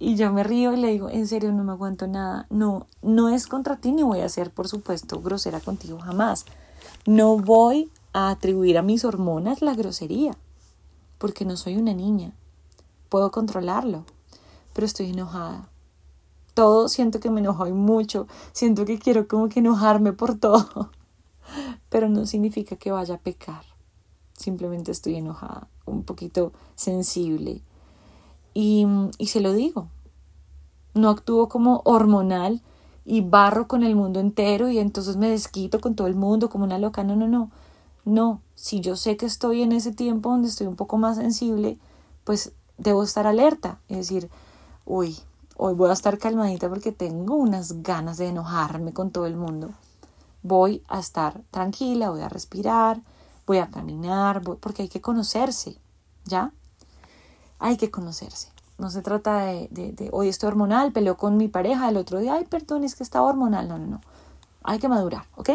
Y 0.02 0.15
yo 0.15 0.32
me 0.32 0.43
río 0.43 0.73
y 0.73 0.78
le 0.78 0.91
digo, 0.91 1.10
en 1.10 1.28
serio, 1.28 1.52
no 1.52 1.63
me 1.63 1.73
aguanto 1.73 2.08
nada. 2.08 2.45
No, 2.49 2.88
no 3.02 3.28
es 3.30 3.47
contra 3.47 3.75
ti 3.75 3.91
ni 3.91 4.04
voy 4.04 4.21
a 4.21 4.30
ser, 4.30 4.49
por 4.49 4.69
supuesto, 4.69 5.21
grosera 5.21 5.60
contigo 5.60 5.99
jamás. 5.99 6.45
No 7.06 7.38
voy 7.38 7.91
a 8.13 8.30
atribuir 8.30 8.78
a 8.78 8.82
mis 8.82 9.04
hormonas 9.04 9.62
la 9.62 9.73
grosería 9.73 10.38
porque 11.19 11.45
no 11.45 11.56
soy 11.56 11.78
una 11.78 11.93
niña. 11.93 12.32
Puedo 13.10 13.30
controlarlo, 13.30 14.06
pero 14.73 14.88
estoy 14.88 15.12
enojada. 15.12 15.69
Todo 16.56 16.89
siento 16.89 17.19
que 17.19 17.30
me 17.30 17.41
enojo 17.41 17.65
mucho, 17.67 18.28
siento 18.54 18.86
que 18.86 18.97
quiero 18.97 19.28
como 19.28 19.49
que 19.49 19.60
enojarme 19.60 20.13
por 20.13 20.38
todo, 20.39 20.89
pero 21.89 22.10
no 22.10 22.25
significa 22.25 22.75
que 22.78 22.91
vaya 22.91 23.15
a 23.15 23.19
pecar. 23.19 23.69
Simplemente 24.39 24.91
estoy 24.93 25.15
enojada, 25.15 25.67
un 25.86 26.04
poquito 26.04 26.54
sensible. 26.75 27.62
Y, 28.54 28.88
y 29.17 29.28
se 29.28 29.41
lo 29.41 29.52
digo. 29.52 29.89
No 30.93 31.10
actúo 31.10 31.49
como 31.49 31.82
hormonal 31.84 32.62
y 33.04 33.19
barro 33.19 33.67
con 33.67 33.84
el 33.84 33.97
mundo 33.97 34.21
entero 34.21 34.69
y 34.69 34.80
entonces 34.80 35.17
me 35.17 35.30
desquito 35.30 35.82
con 35.82 35.95
todo 35.95 36.08
el 36.08 36.15
mundo 36.15 36.49
como 36.49 36.63
una 36.63 36.80
loca. 36.80 37.04
No, 37.04 37.17
no, 37.17 37.28
no. 37.28 37.52
No, 38.06 38.41
si 38.56 38.80
yo 38.80 38.95
sé 38.95 39.17
que 39.17 39.25
estoy 39.25 39.62
en 39.62 39.73
ese 39.73 39.91
tiempo 39.91 40.30
donde 40.30 40.47
estoy 40.47 40.67
un 40.67 40.78
poco 40.78 40.97
más 40.97 41.17
sensible, 41.17 41.78
pues 42.23 42.54
debo 42.78 43.04
estar 43.04 43.28
alerta. 43.28 43.82
Es 43.89 43.97
decir, 43.97 44.30
uy, 44.86 45.17
hoy 45.58 45.73
voy 45.73 45.89
a 45.89 45.93
estar 45.93 46.17
calmadita 46.17 46.69
porque 46.69 46.93
tengo 46.93 47.36
unas 47.36 47.84
ganas 47.84 48.17
de 48.17 48.28
enojarme 48.28 48.93
con 48.93 49.12
todo 49.12 49.25
el 49.25 49.36
mundo. 49.36 49.71
Voy 50.43 50.82
a 50.88 50.99
estar 50.99 51.41
tranquila, 51.52 52.10
voy 52.10 52.21
a 52.21 52.30
respirar, 52.30 53.02
voy 53.50 53.58
a 53.58 53.72
caminar, 53.72 54.44
porque 54.44 54.84
hay 54.84 54.90
que 54.90 55.02
conocerse, 55.02 55.80
¿ya? 56.26 56.54
Hay 57.58 57.78
que 57.78 57.90
conocerse. 57.90 58.50
No 58.78 58.92
se 58.92 59.02
trata 59.02 59.46
de, 59.48 60.10
hoy 60.12 60.30
estoy 60.30 60.50
hormonal, 60.50 60.92
peleo 60.92 61.18
con 61.18 61.36
mi 61.36 61.48
pareja, 61.48 61.90
el 61.90 61.98
otro 61.98 62.20
día, 62.20 62.36
ay, 62.36 62.46
perdón, 62.46 62.84
es 62.84 62.94
que 62.94 63.02
estaba 63.02 63.26
hormonal. 63.26 63.68
No, 63.68 63.80
no, 63.80 63.88
no. 63.88 64.02
Hay 64.62 64.78
que 64.78 64.88
madurar, 64.88 65.26
¿ok? 65.36 65.50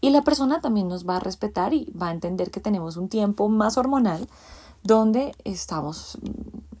Y 0.00 0.10
la 0.10 0.22
persona 0.22 0.60
también 0.60 0.88
nos 0.88 1.08
va 1.08 1.18
a 1.18 1.20
respetar 1.20 1.72
y 1.72 1.88
va 1.92 2.08
a 2.08 2.12
entender 2.12 2.50
que 2.50 2.58
tenemos 2.58 2.96
un 2.96 3.08
tiempo 3.08 3.48
más 3.48 3.78
hormonal 3.78 4.28
donde 4.82 5.36
estamos, 5.44 6.18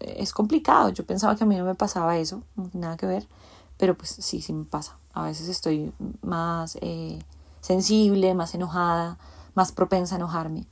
es 0.00 0.32
complicado. 0.32 0.88
Yo 0.88 1.06
pensaba 1.06 1.36
que 1.36 1.44
a 1.44 1.46
mí 1.46 1.56
no 1.56 1.64
me 1.64 1.76
pasaba 1.76 2.18
eso, 2.18 2.42
nada 2.72 2.96
que 2.96 3.06
ver, 3.06 3.28
pero 3.76 3.96
pues 3.96 4.10
sí, 4.18 4.42
sí 4.42 4.52
me 4.52 4.64
pasa. 4.64 4.96
A 5.12 5.22
veces 5.22 5.48
estoy 5.48 5.92
más 6.22 6.76
eh, 6.80 7.20
sensible, 7.60 8.34
más 8.34 8.52
enojada, 8.56 9.16
más 9.54 9.72
propensa 9.72 10.14
a 10.14 10.18
enojarme. 10.18 10.66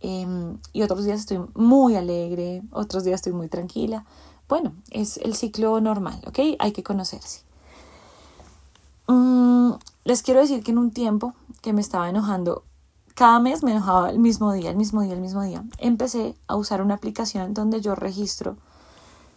Em, 0.00 0.58
y 0.72 0.82
otros 0.82 1.04
días 1.04 1.20
estoy 1.20 1.40
muy 1.54 1.96
alegre, 1.96 2.62
otros 2.70 3.04
días 3.04 3.16
estoy 3.16 3.32
muy 3.32 3.48
tranquila. 3.48 4.04
Bueno, 4.48 4.72
es 4.90 5.18
el 5.18 5.34
ciclo 5.34 5.80
normal, 5.80 6.20
¿ok? 6.26 6.38
Hay 6.58 6.72
que 6.72 6.82
conocerse. 6.82 7.42
Mm, 9.08 9.72
les 10.04 10.22
quiero 10.22 10.40
decir 10.40 10.62
que 10.62 10.70
en 10.70 10.78
un 10.78 10.90
tiempo 10.90 11.34
que 11.62 11.72
me 11.72 11.80
estaba 11.80 12.08
enojando, 12.08 12.62
cada 13.14 13.40
mes 13.40 13.62
me 13.62 13.72
enojaba 13.72 14.10
el 14.10 14.18
mismo 14.18 14.52
día, 14.52 14.70
el 14.70 14.76
mismo 14.76 15.02
día, 15.02 15.14
el 15.14 15.20
mismo 15.20 15.42
día, 15.42 15.64
empecé 15.78 16.36
a 16.46 16.56
usar 16.56 16.82
una 16.82 16.94
aplicación 16.94 17.52
donde 17.52 17.80
yo 17.80 17.94
registro 17.94 18.56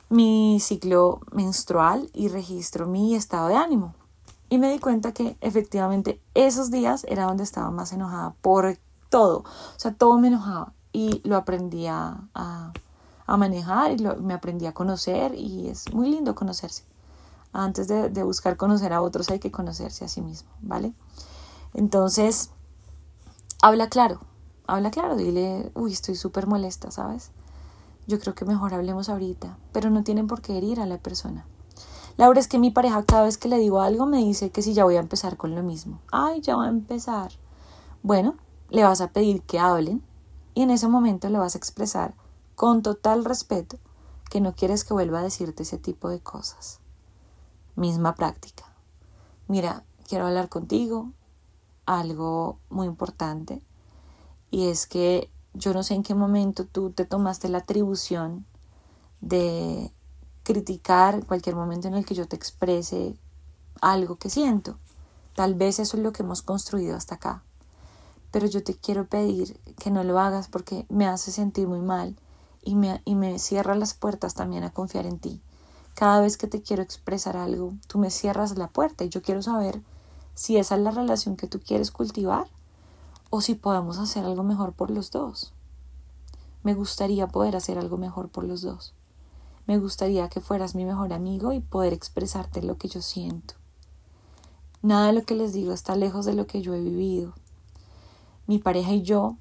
mi 0.10 0.60
ciclo 0.60 1.22
menstrual 1.32 2.10
y 2.14 2.28
registro 2.28 2.86
mi 2.86 3.16
estado 3.16 3.48
de 3.48 3.56
ánimo. 3.56 3.96
Y 4.52 4.60
me 4.60 4.70
di 4.70 4.78
cuenta 4.78 5.14
que 5.14 5.36
efectivamente 5.42 6.22
esos 6.36 6.70
días 6.70 7.06
era 7.08 7.24
donde 7.26 7.44
estaba 7.44 7.72
más 7.72 7.92
enojada 7.94 8.36
por 8.42 8.78
todo. 9.10 9.40
O 9.40 9.80
sea, 9.80 9.96
todo 9.96 10.20
me 10.20 10.28
enojaba. 10.28 10.74
Y 10.94 11.28
lo 11.28 11.38
aprendí 11.38 11.88
a, 11.88 12.28
a, 12.36 12.74
manejar 13.38 13.92
y 13.92 13.98
lo, 13.98 14.18
me 14.18 14.34
aprendí 14.34 14.68
a 14.68 14.74
conocer 14.74 15.34
y 15.36 15.70
es 15.70 15.92
muy 15.94 16.10
lindo 16.10 16.36
conocerse 16.36 16.84
antes 17.54 17.88
de, 17.88 18.24
buscar 18.24 18.58
conocer 18.58 18.94
a 18.94 19.02
otros 19.02 19.30
hay 19.30 19.40
que 19.40 19.52
conocerse 19.52 20.06
a 20.06 20.08
sí 20.08 20.22
mismo, 20.22 20.50
¿vale? 20.62 20.94
Entonces, 21.74 22.52
habla 23.62 23.90
claro, 23.90 24.22
habla 24.68 24.92
claro, 24.92 25.16
dile, 25.16 25.72
uy, 25.76 25.92
estoy 25.92 26.16
súper 26.16 26.48
molesta, 26.48 26.92
¿sabes? 26.92 27.32
Yo 28.08 28.20
creo 28.20 28.36
que 28.36 28.46
mejor 28.46 28.74
hablemos 28.74 29.10
ahorita, 29.10 29.58
pero 29.72 29.90
no 29.90 30.04
tienen 30.04 30.28
por 30.28 30.42
qué 30.42 30.58
herir 30.58 30.80
a 30.80 30.86
la 30.86 30.98
persona. 30.98 31.46
Laura, 32.17 32.39
es 32.39 32.47
que 32.47 32.60
mi 32.60 32.71
pareja 32.71 33.04
cada 33.04 33.24
vez 33.24 33.38
que 33.38 33.47
le 33.47 33.58
digo 33.58 33.82
algo 33.82 34.06
me 34.06 34.17
dice 34.17 34.52
que 34.52 34.62
si 34.62 34.74
ya 34.74 34.84
voy 34.84 34.95
a 34.95 35.00
empezar 35.00 35.38
con 35.38 35.56
lo 35.56 35.63
mismo. 35.63 36.02
Ay, 36.12 36.41
ya 36.41 36.56
va 36.56 36.65
a 36.65 36.69
empezar. 36.69 37.32
Bueno, 38.04 38.36
le 38.69 38.84
vas 38.84 39.02
a 39.02 39.12
pedir 39.12 39.41
que 39.43 39.60
hablen 39.60 40.04
y 40.54 40.63
en 40.63 40.71
ese 40.71 40.88
momento 40.88 41.30
le 41.30 41.39
vas 41.39 41.56
a 41.56 41.58
expresar 41.58 42.13
con 42.56 42.82
total 42.82 43.26
respeto 43.26 43.78
que 44.30 44.41
no 44.41 44.54
quieres 44.54 44.84
que 44.84 44.93
vuelva 44.93 45.19
a 45.19 45.24
decirte 45.24 45.63
ese 45.63 45.78
tipo 45.78 46.10
de 46.10 46.19
cosas 46.19 46.82
misma 47.76 48.15
práctica. 48.15 48.65
Mira, 49.47 49.84
quiero 50.08 50.28
hablar 50.28 50.50
contigo 50.50 51.12
algo 51.86 52.60
muy 52.69 52.88
importante 52.88 53.62
y 54.50 54.67
es 54.67 54.88
que 54.88 55.30
yo 55.54 55.74
no 55.74 55.84
sé 55.84 55.95
en 55.95 56.04
qué 56.04 56.15
momento 56.15 56.65
tú 56.65 56.91
te 56.91 57.06
tomaste 57.06 57.50
la 57.50 57.60
atribución 57.60 58.45
de 59.19 59.91
criticar 60.52 61.26
cualquier 61.26 61.56
momento 61.56 61.88
en 61.88 61.94
el 61.94 62.06
que 62.06 62.14
yo 62.14 62.28
te 62.28 62.36
exprese 62.36 63.16
algo 63.80 64.18
que 64.18 64.30
siento. 64.30 64.76
Tal 65.34 65.56
vez 65.56 65.80
eso 65.80 65.96
es 65.96 66.04
lo 66.04 66.12
que 66.12 66.24
hemos 66.24 66.42
construido 66.42 66.98
hasta 66.98 67.16
acá. 67.16 67.42
Pero 68.32 68.48
yo 68.48 68.62
te 68.62 68.76
quiero 68.76 69.06
pedir 69.06 69.58
que 69.80 69.92
no 69.92 70.04
lo 70.04 70.20
hagas 70.20 70.50
porque 70.50 70.86
me 70.90 71.08
hace 71.08 71.32
sentir 71.32 71.70
muy 71.70 71.80
mal 71.80 72.18
y 72.62 72.76
me, 72.76 73.02
y 73.06 73.16
me 73.16 73.40
cierra 73.40 73.76
las 73.76 73.94
puertas 73.94 74.34
también 74.34 74.66
a 74.66 74.74
confiar 74.74 75.06
en 75.06 75.20
ti. 75.20 75.42
Cada 75.96 76.20
vez 76.20 76.36
que 76.36 76.48
te 76.48 76.62
quiero 76.62 76.84
expresar 76.84 77.38
algo, 77.38 77.74
tú 77.88 77.98
me 77.98 78.10
cierras 78.10 78.58
la 78.58 78.68
puerta 78.68 79.06
y 79.06 79.10
yo 79.10 79.22
quiero 79.22 79.42
saber 79.42 79.82
si 80.36 80.58
esa 80.58 80.76
es 80.76 80.82
la 80.82 80.92
relación 80.92 81.38
que 81.38 81.48
tú 81.48 81.62
quieres 81.62 81.92
cultivar 81.92 82.48
o 83.30 83.40
si 83.40 83.56
podemos 83.56 84.00
hacer 84.00 84.26
algo 84.26 84.44
mejor 84.44 84.74
por 84.74 84.92
los 84.92 85.12
dos. 85.12 85.54
Me 86.64 86.74
gustaría 86.74 87.28
poder 87.28 87.56
hacer 87.56 87.78
algo 87.78 87.98
mejor 87.98 88.28
por 88.28 88.44
los 88.44 88.62
dos. 88.62 88.94
Me 89.67 89.78
gustaría 89.78 90.30
que 90.30 90.41
fueras 90.41 90.76
mi 90.76 90.86
mejor 90.86 91.13
amigo 91.13 91.54
y 91.54 91.60
poder 91.60 91.93
expresarte 91.93 92.62
lo 92.62 92.78
que 92.78 92.88
yo 92.88 93.02
siento. 93.02 93.56
Nada 94.82 95.08
de 95.08 95.13
lo 95.13 95.24
que 95.24 95.36
les 95.36 95.54
digo 95.54 95.74
está 95.74 95.95
lejos 95.95 96.26
de 96.26 96.34
lo 96.34 96.47
que 96.47 96.62
yo 96.62 96.74
he 96.74 96.82
vivido. 96.82 97.34
Mi 98.47 98.58
pareja 98.58 98.91
y 98.91 99.04
yo, 99.04 99.38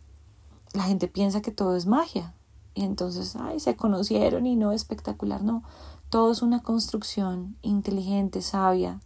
la 0.74 0.82
gente 0.82 1.08
piensa 1.08 1.40
que 1.40 1.50
todo 1.50 1.76
es 1.76 1.86
magia. 1.86 2.34
Y 2.74 2.84
entonces, 2.84 3.36
ay, 3.36 3.58
se 3.58 3.74
conocieron 3.74 4.46
y 4.46 4.56
no 4.56 4.72
espectacular, 4.72 5.42
no. 5.42 5.62
Todo 6.10 6.32
es 6.32 6.42
una 6.42 6.62
construcción 6.62 7.56
inteligente, 7.62 8.42
sabia, 8.42 9.00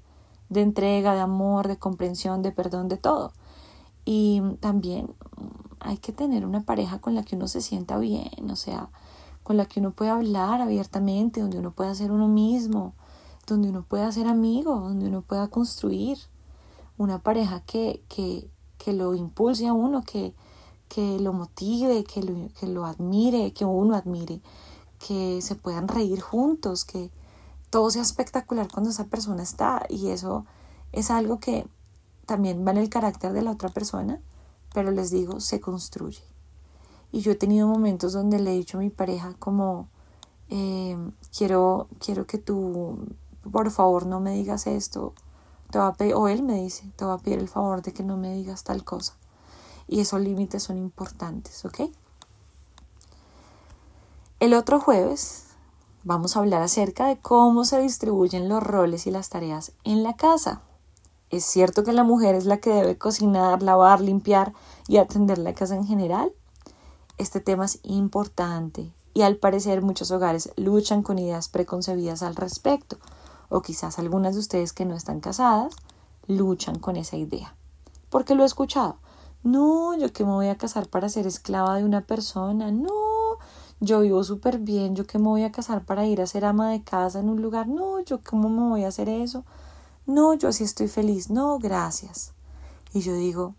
de 0.49 0.63
entrega, 0.63 1.15
de 1.15 1.21
amor, 1.21 1.69
de 1.69 1.79
comprensión, 1.79 2.43
de 2.43 2.53
perdón, 2.53 2.89
de 2.89 2.97
todo. 2.97 3.33
Y 4.05 4.43
también 4.61 5.15
hay 5.81 5.99
que 5.99 6.13
tener 6.13 6.45
una 6.45 6.63
pareja 6.63 7.01
con 7.01 7.15
la 7.15 7.23
que 7.23 7.37
uno 7.37 7.49
se 7.49 7.61
sienta 7.61 7.99
bien, 7.99 8.51
o 8.51 8.57
sea, 8.57 8.91
con 9.45 9.57
la 9.57 9.67
que 9.67 9.79
uno 9.79 9.93
pueda 9.93 10.15
hablar 10.15 10.61
abiertamente, 10.61 11.41
donde 11.41 11.59
uno 11.59 11.71
pueda 11.71 11.95
ser 11.95 12.11
uno 12.11 12.27
mismo, 12.27 12.95
donde 13.47 13.69
uno 13.69 13.85
pueda 13.85 14.11
ser 14.11 14.27
amigo, 14.27 14.81
donde 14.81 15.07
uno 15.07 15.23
pueda 15.23 15.49
construir 15.49 16.19
una 16.97 17.19
pareja 17.19 17.61
que, 17.61 18.03
que, 18.09 18.49
que 18.79 18.93
lo 18.95 19.15
impulse 19.15 19.69
a 19.69 19.75
uno, 19.75 20.03
que, 20.03 20.35
que 20.89 21.21
lo 21.21 21.33
motive, 21.33 22.05
que 22.05 22.23
lo, 22.23 22.49
que 22.59 22.67
lo 22.67 22.87
admire, 22.87 23.53
que 23.53 23.67
uno 23.67 23.95
admire, 23.95 24.41
que 24.99 25.41
se 25.43 25.55
puedan 25.55 25.89
reír 25.89 26.21
juntos, 26.21 26.85
que 26.85 27.11
todo 27.69 27.91
sea 27.91 28.03
espectacular 28.03 28.69
cuando 28.73 28.91
esa 28.91 29.07
persona 29.07 29.43
está 29.43 29.85
y 29.91 30.09
eso 30.09 30.47
es 30.93 31.11
algo 31.11 31.39
que 31.39 31.67
también 32.25 32.67
va 32.67 32.71
en 32.71 32.79
el 32.79 32.89
carácter 32.89 33.33
de 33.35 33.43
la 33.43 33.51
otra 33.51 33.69
persona, 33.69 34.21
pero 34.73 34.91
les 34.91 35.11
digo, 35.11 35.41
se 35.41 35.61
construye. 35.61 36.23
Y 37.15 37.21
yo 37.21 37.31
he 37.31 37.37
tenido 37.37 37.69
momentos 37.69 38.13
donde 38.13 38.41
le 38.41 38.51
he 38.51 38.57
dicho 38.57 38.77
a 38.77 38.81
mi 38.81 38.91
pareja 38.91 39.35
como, 39.39 39.87
eh, 40.51 40.99
quiero, 41.31 41.87
quiero 42.05 42.27
que 42.27 42.39
tú, 42.39 43.07
por 43.53 43.71
favor, 43.71 44.05
no 44.05 44.19
me 44.19 44.33
digas 44.33 44.67
esto. 44.67 45.13
Te 45.71 45.79
va 45.79 45.95
o 46.17 46.27
él 46.27 46.43
me 46.43 46.61
dice, 46.61 46.91
te 46.97 47.05
va 47.05 47.13
a 47.13 47.19
pedir 47.19 47.39
el 47.39 47.47
favor 47.47 47.83
de 47.83 47.93
que 47.93 48.03
no 48.03 48.17
me 48.17 48.35
digas 48.35 48.65
tal 48.65 48.83
cosa. 48.83 49.15
Y 49.87 50.01
esos 50.01 50.21
límites 50.23 50.65
son 50.65 50.77
importantes, 50.77 51.65
¿ok? 51.65 51.83
El 54.41 54.53
otro 54.53 54.81
jueves 54.81 55.45
vamos 56.03 56.35
a 56.35 56.41
hablar 56.41 56.63
acerca 56.63 57.07
de 57.07 57.17
cómo 57.17 57.65
se 57.65 57.79
distribuyen 57.79 58.49
los 58.49 58.61
roles 58.61 59.07
y 59.07 59.13
las 59.13 59.29
tareas 59.29 59.71
en 59.85 60.03
la 60.03 60.17
casa. 60.17 60.63
Es 61.31 61.45
cierto 61.45 61.85
que 61.85 61.93
la 61.93 62.03
mujer 62.03 62.35
es 62.35 62.45
la 62.45 62.57
que 62.57 62.71
debe 62.71 62.99
cocinar, 62.99 63.63
lavar, 63.63 64.01
limpiar 64.01 64.53
y 64.89 64.97
atender 64.97 65.39
la 65.39 65.55
casa 65.55 65.77
en 65.77 65.87
general, 65.87 66.33
este 67.19 67.41
tema 67.41 67.65
es 67.65 67.79
importante 67.83 68.93
y 69.15 69.23
al 69.23 69.37
parecer 69.37 69.83
muchos 69.83 70.11
hogares 70.11 70.51
luchan 70.57 71.03
con 71.03 71.19
ideas 71.19 71.49
preconcebidas 71.49 72.23
al 72.23 72.35
respecto, 72.35 72.97
o 73.49 73.63
quizás 73.63 73.99
algunas 73.99 74.35
de 74.35 74.41
ustedes 74.41 74.73
que 74.73 74.85
no 74.85 74.97
están 74.97 75.21
casadas 75.21 75.75
luchan 76.27 76.79
con 76.79 76.97
esa 76.97 77.17
idea. 77.17 77.55
Porque 78.11 78.35
lo 78.35 78.43
he 78.43 78.47
escuchado. 78.47 78.97
No, 79.45 79.97
yo 79.97 80.13
que 80.13 80.25
me 80.25 80.33
voy 80.33 80.49
a 80.49 80.57
casar 80.57 80.89
para 80.89 81.09
ser 81.09 81.27
esclava 81.27 81.77
de 81.77 81.85
una 81.85 82.01
persona. 82.01 82.73
No, 82.73 82.91
yo 83.81 84.01
vivo 84.01 84.25
súper 84.25 84.59
bien. 84.59 84.97
Yo 84.97 85.07
que 85.07 85.19
me 85.19 85.27
voy 85.27 85.43
a 85.45 85.53
casar 85.53 85.85
para 85.85 86.07
ir 86.07 86.23
a 86.23 86.27
ser 86.27 86.45
ama 86.45 86.71
de 86.71 86.83
casa 86.83 87.21
en 87.21 87.29
un 87.29 87.43
lugar. 87.43 87.69
No, 87.69 88.01
yo 88.01 88.21
cómo 88.23 88.49
me 88.49 88.69
voy 88.71 88.85
a 88.85 88.89
hacer 88.89 89.09
eso. 89.09 89.45
No, 90.07 90.35
yo 90.35 90.49
así 90.49 90.65
estoy 90.65 90.89
feliz. 90.89 91.29
No, 91.29 91.59
gracias. 91.59 92.33
Y 92.95 93.01
yo 93.01 93.15
digo, 93.15 93.55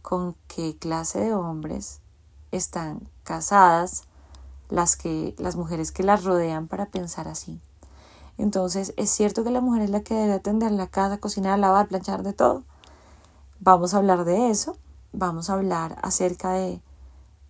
¿con 0.00 0.36
qué 0.46 0.76
clase 0.78 1.20
de 1.20 1.34
hombres 1.34 2.00
están 2.56 3.08
casadas 3.24 4.04
las 4.68 4.96
que 4.96 5.34
las 5.38 5.56
mujeres 5.56 5.92
que 5.92 6.02
las 6.02 6.24
rodean 6.24 6.68
para 6.68 6.86
pensar 6.86 7.28
así. 7.28 7.60
Entonces, 8.38 8.92
es 8.96 9.10
cierto 9.10 9.44
que 9.44 9.50
la 9.50 9.60
mujer 9.60 9.82
es 9.82 9.90
la 9.90 10.00
que 10.02 10.14
debe 10.14 10.34
atender 10.34 10.70
la 10.72 10.88
casa, 10.88 11.18
cocinar, 11.18 11.58
lavar, 11.58 11.88
planchar 11.88 12.22
de 12.22 12.32
todo. 12.32 12.64
Vamos 13.60 13.94
a 13.94 13.98
hablar 13.98 14.24
de 14.24 14.50
eso. 14.50 14.76
Vamos 15.12 15.48
a 15.48 15.54
hablar 15.54 15.98
acerca 16.02 16.52
de 16.52 16.82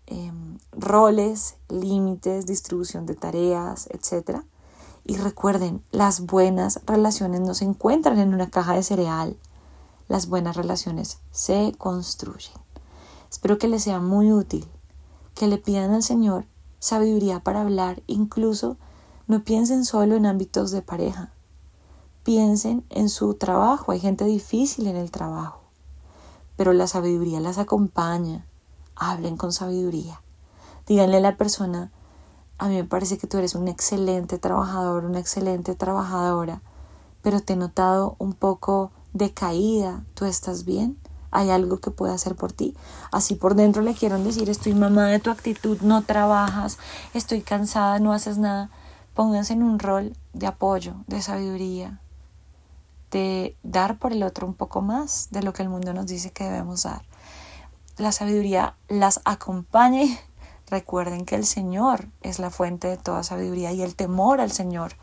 em, 0.07 0.59
roles, 0.73 1.57
límites, 1.69 2.47
distribución 2.47 3.07
de 3.07 3.16
tareas, 3.16 3.88
etc. 3.88 4.42
Y 5.05 5.16
recuerden, 5.16 5.83
las 5.90 6.21
buenas 6.21 6.81
relaciones 6.87 7.40
no 7.40 7.55
se 7.55 7.64
encuentran 7.64 8.19
en 8.19 8.33
una 8.33 8.51
caja 8.51 8.75
de 8.75 8.85
cereal. 8.85 9.37
Las 10.07 10.29
buenas 10.29 10.57
relaciones 10.57 11.19
se 11.33 11.75
construyen. 11.77 12.55
Espero 13.29 13.59
que 13.59 13.66
les 13.66 13.83
sea 13.83 13.99
muy 13.99 14.33
útil 14.33 14.69
que 15.37 15.46
le 15.46 15.59
pidan 15.59 15.92
al 15.92 16.03
Señor 16.03 16.46
sabiduría 16.79 17.40
para 17.40 17.61
hablar, 17.61 18.03
incluso 18.07 18.79
no 19.27 19.44
piensen 19.44 19.85
solo 19.85 20.16
en 20.16 20.25
ámbitos 20.25 20.70
de 20.70 20.81
pareja, 20.81 21.31
piensen 22.22 22.85
en 22.88 23.11
su 23.11 23.35
trabajo, 23.35 23.92
hay 23.92 24.01
gente 24.01 24.25
difícil 24.25 24.87
en 24.87 24.96
el 24.96 25.11
trabajo, 25.11 25.61
pero 26.57 26.72
la 26.72 26.87
sabiduría 26.87 27.38
las 27.40 27.59
acompaña, 27.59 28.46
hablen 28.94 29.37
con 29.37 29.53
sabiduría, 29.53 30.22
díganle 30.87 31.18
a 31.18 31.20
la 31.20 31.37
persona, 31.37 31.92
a 32.57 32.68
mí 32.68 32.77
me 32.77 32.85
parece 32.85 33.18
que 33.18 33.27
tú 33.27 33.37
eres 33.37 33.55
un 33.55 33.68
excelente 33.68 34.38
trabajador, 34.38 35.05
una 35.05 35.20
excelente 35.20 35.75
trabajadora, 35.75 36.62
pero 37.20 37.40
te 37.40 37.53
he 37.53 37.57
notado 37.57 38.16
un 38.18 38.33
poco 38.33 38.90
decaída, 39.12 40.03
¿tú 40.14 40.25
estás 40.25 40.64
bien? 40.64 40.96
Hay 41.31 41.51
algo 41.51 41.79
que 41.79 41.91
pueda 41.91 42.15
hacer 42.15 42.35
por 42.35 42.53
ti. 42.53 42.77
Así 43.12 43.35
por 43.35 43.55
dentro 43.55 43.83
le 43.83 43.95
quiero 43.95 44.19
decir, 44.19 44.49
estoy 44.51 44.75
mamá 44.75 45.07
de 45.07 45.19
tu 45.19 45.31
actitud, 45.31 45.81
no 45.81 46.03
trabajas, 46.03 46.79
estoy 47.15 47.43
cansada, 47.43 47.99
no 47.99 48.12
haces 48.12 48.39
nada. 48.39 48.71
Pónganse 49.15 49.55
en 49.55 49.62
un 49.62 49.79
rol 49.79 50.17
de 50.33 50.47
apoyo, 50.47 50.95
de 51.07 51.23
sabiduría, 51.23 52.01
de 53.11 53.57
dar 53.62 53.99
por 53.99 54.12
el 54.12 54.23
otro 54.23 54.47
un 54.47 54.55
poco 54.55 54.83
más 54.83 55.29
de 55.31 55.43
lo 55.43 55.53
que 55.53 55.62
el 55.62 55.69
mundo 55.69 55.95
nos 55.95 56.07
dice 56.07 56.33
que 56.33 56.45
debemos 56.45 56.83
dar. 56.83 57.03
La 57.97 58.12
sabiduría 58.12 58.77
las 58.89 59.21
acompañe. 59.25 60.21
Recuerden 60.69 61.25
que 61.25 61.37
el 61.37 61.47
Señor 61.47 62.09
es 62.23 62.39
la 62.39 62.51
fuente 62.51 62.89
de 62.89 62.97
toda 62.97 63.23
sabiduría 63.23 63.73
y 63.73 63.83
el 63.83 63.95
temor 63.95 64.41
al 64.41 64.51
Señor 64.51 64.97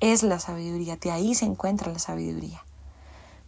es 0.00 0.22
la 0.22 0.38
sabiduría. 0.38 0.96
De 0.96 1.12
ahí 1.12 1.34
se 1.34 1.46
encuentra 1.46 1.92
la 1.92 1.98
sabiduría. 1.98 2.62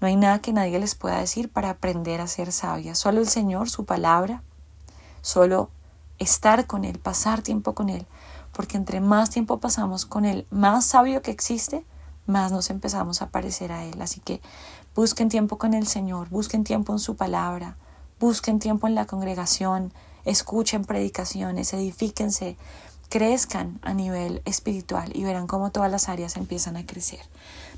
No 0.01 0.07
hay 0.07 0.17
nada 0.17 0.41
que 0.41 0.53
nadie 0.53 0.79
les 0.79 0.95
pueda 0.95 1.19
decir 1.19 1.51
para 1.51 1.71
aprender 1.71 2.21
a 2.21 2.27
ser 2.27 2.53
sabia. 2.53 2.95
Solo 2.95 3.21
el 3.21 3.29
Señor, 3.29 3.71
su 3.71 3.87
palabra, 3.87 4.43
solo 5.23 5.71
estar 6.19 6.67
con 6.67 6.85
Él, 6.85 6.99
pasar 6.99 7.41
tiempo 7.41 7.75
con 7.75 7.89
Él. 7.89 8.07
Porque 8.53 8.77
entre 8.77 9.01
más 9.01 9.31
tiempo 9.31 9.59
pasamos 9.59 10.05
con 10.05 10.25
Él, 10.25 10.47
más 10.51 10.85
sabio 10.85 11.23
que 11.23 11.31
existe, 11.31 11.85
más 12.27 12.53
nos 12.53 12.69
empezamos 12.69 13.23
a 13.23 13.31
parecer 13.31 13.73
a 13.73 13.85
Él. 13.85 14.01
Así 14.03 14.21
que 14.21 14.43
busquen 14.95 15.31
tiempo 15.31 15.57
con 15.57 15.73
el 15.73 15.87
Señor, 15.87 16.29
busquen 16.29 16.63
tiempo 16.65 16.93
en 16.93 16.99
su 16.99 17.17
palabra, 17.17 17.77
busquen 18.21 18.59
tiempo 18.59 18.87
en 18.87 18.95
la 18.95 19.07
congregación, 19.07 19.95
escuchen 20.27 20.85
predicaciones, 20.85 21.73
edifíquense, 21.73 22.59
crezcan 23.09 23.79
a 23.83 23.95
nivel 23.95 24.43
espiritual 24.45 25.11
y 25.15 25.25
verán 25.25 25.47
cómo 25.47 25.71
todas 25.71 25.91
las 25.91 26.11
áreas 26.11 26.37
empiezan 26.37 26.77
a 26.77 26.85
crecer. 26.85 27.21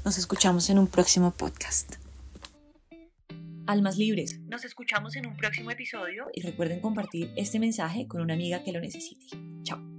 Nos 0.05 0.19
escuchamos 0.19 0.69
en 0.71 0.79
un 0.81 0.87
próximo 0.89 1.31
podcast 1.31 2.08
almas 3.69 3.99
libres. 3.99 4.41
Nos 4.49 4.64
escuchamos 4.64 5.14
en 5.16 5.27
un 5.27 5.37
próximo 5.37 5.71
episodio 5.71 6.27
y 6.33 6.41
recuerden 6.41 6.81
compartir 6.81 7.31
este 7.37 7.61
mensaje 7.61 8.09
con 8.09 8.23
una 8.23 8.35
amiga 8.35 8.64
que 8.64 8.73
lo 8.73 8.81
necesite. 8.81 9.27
Chao. 9.62 9.98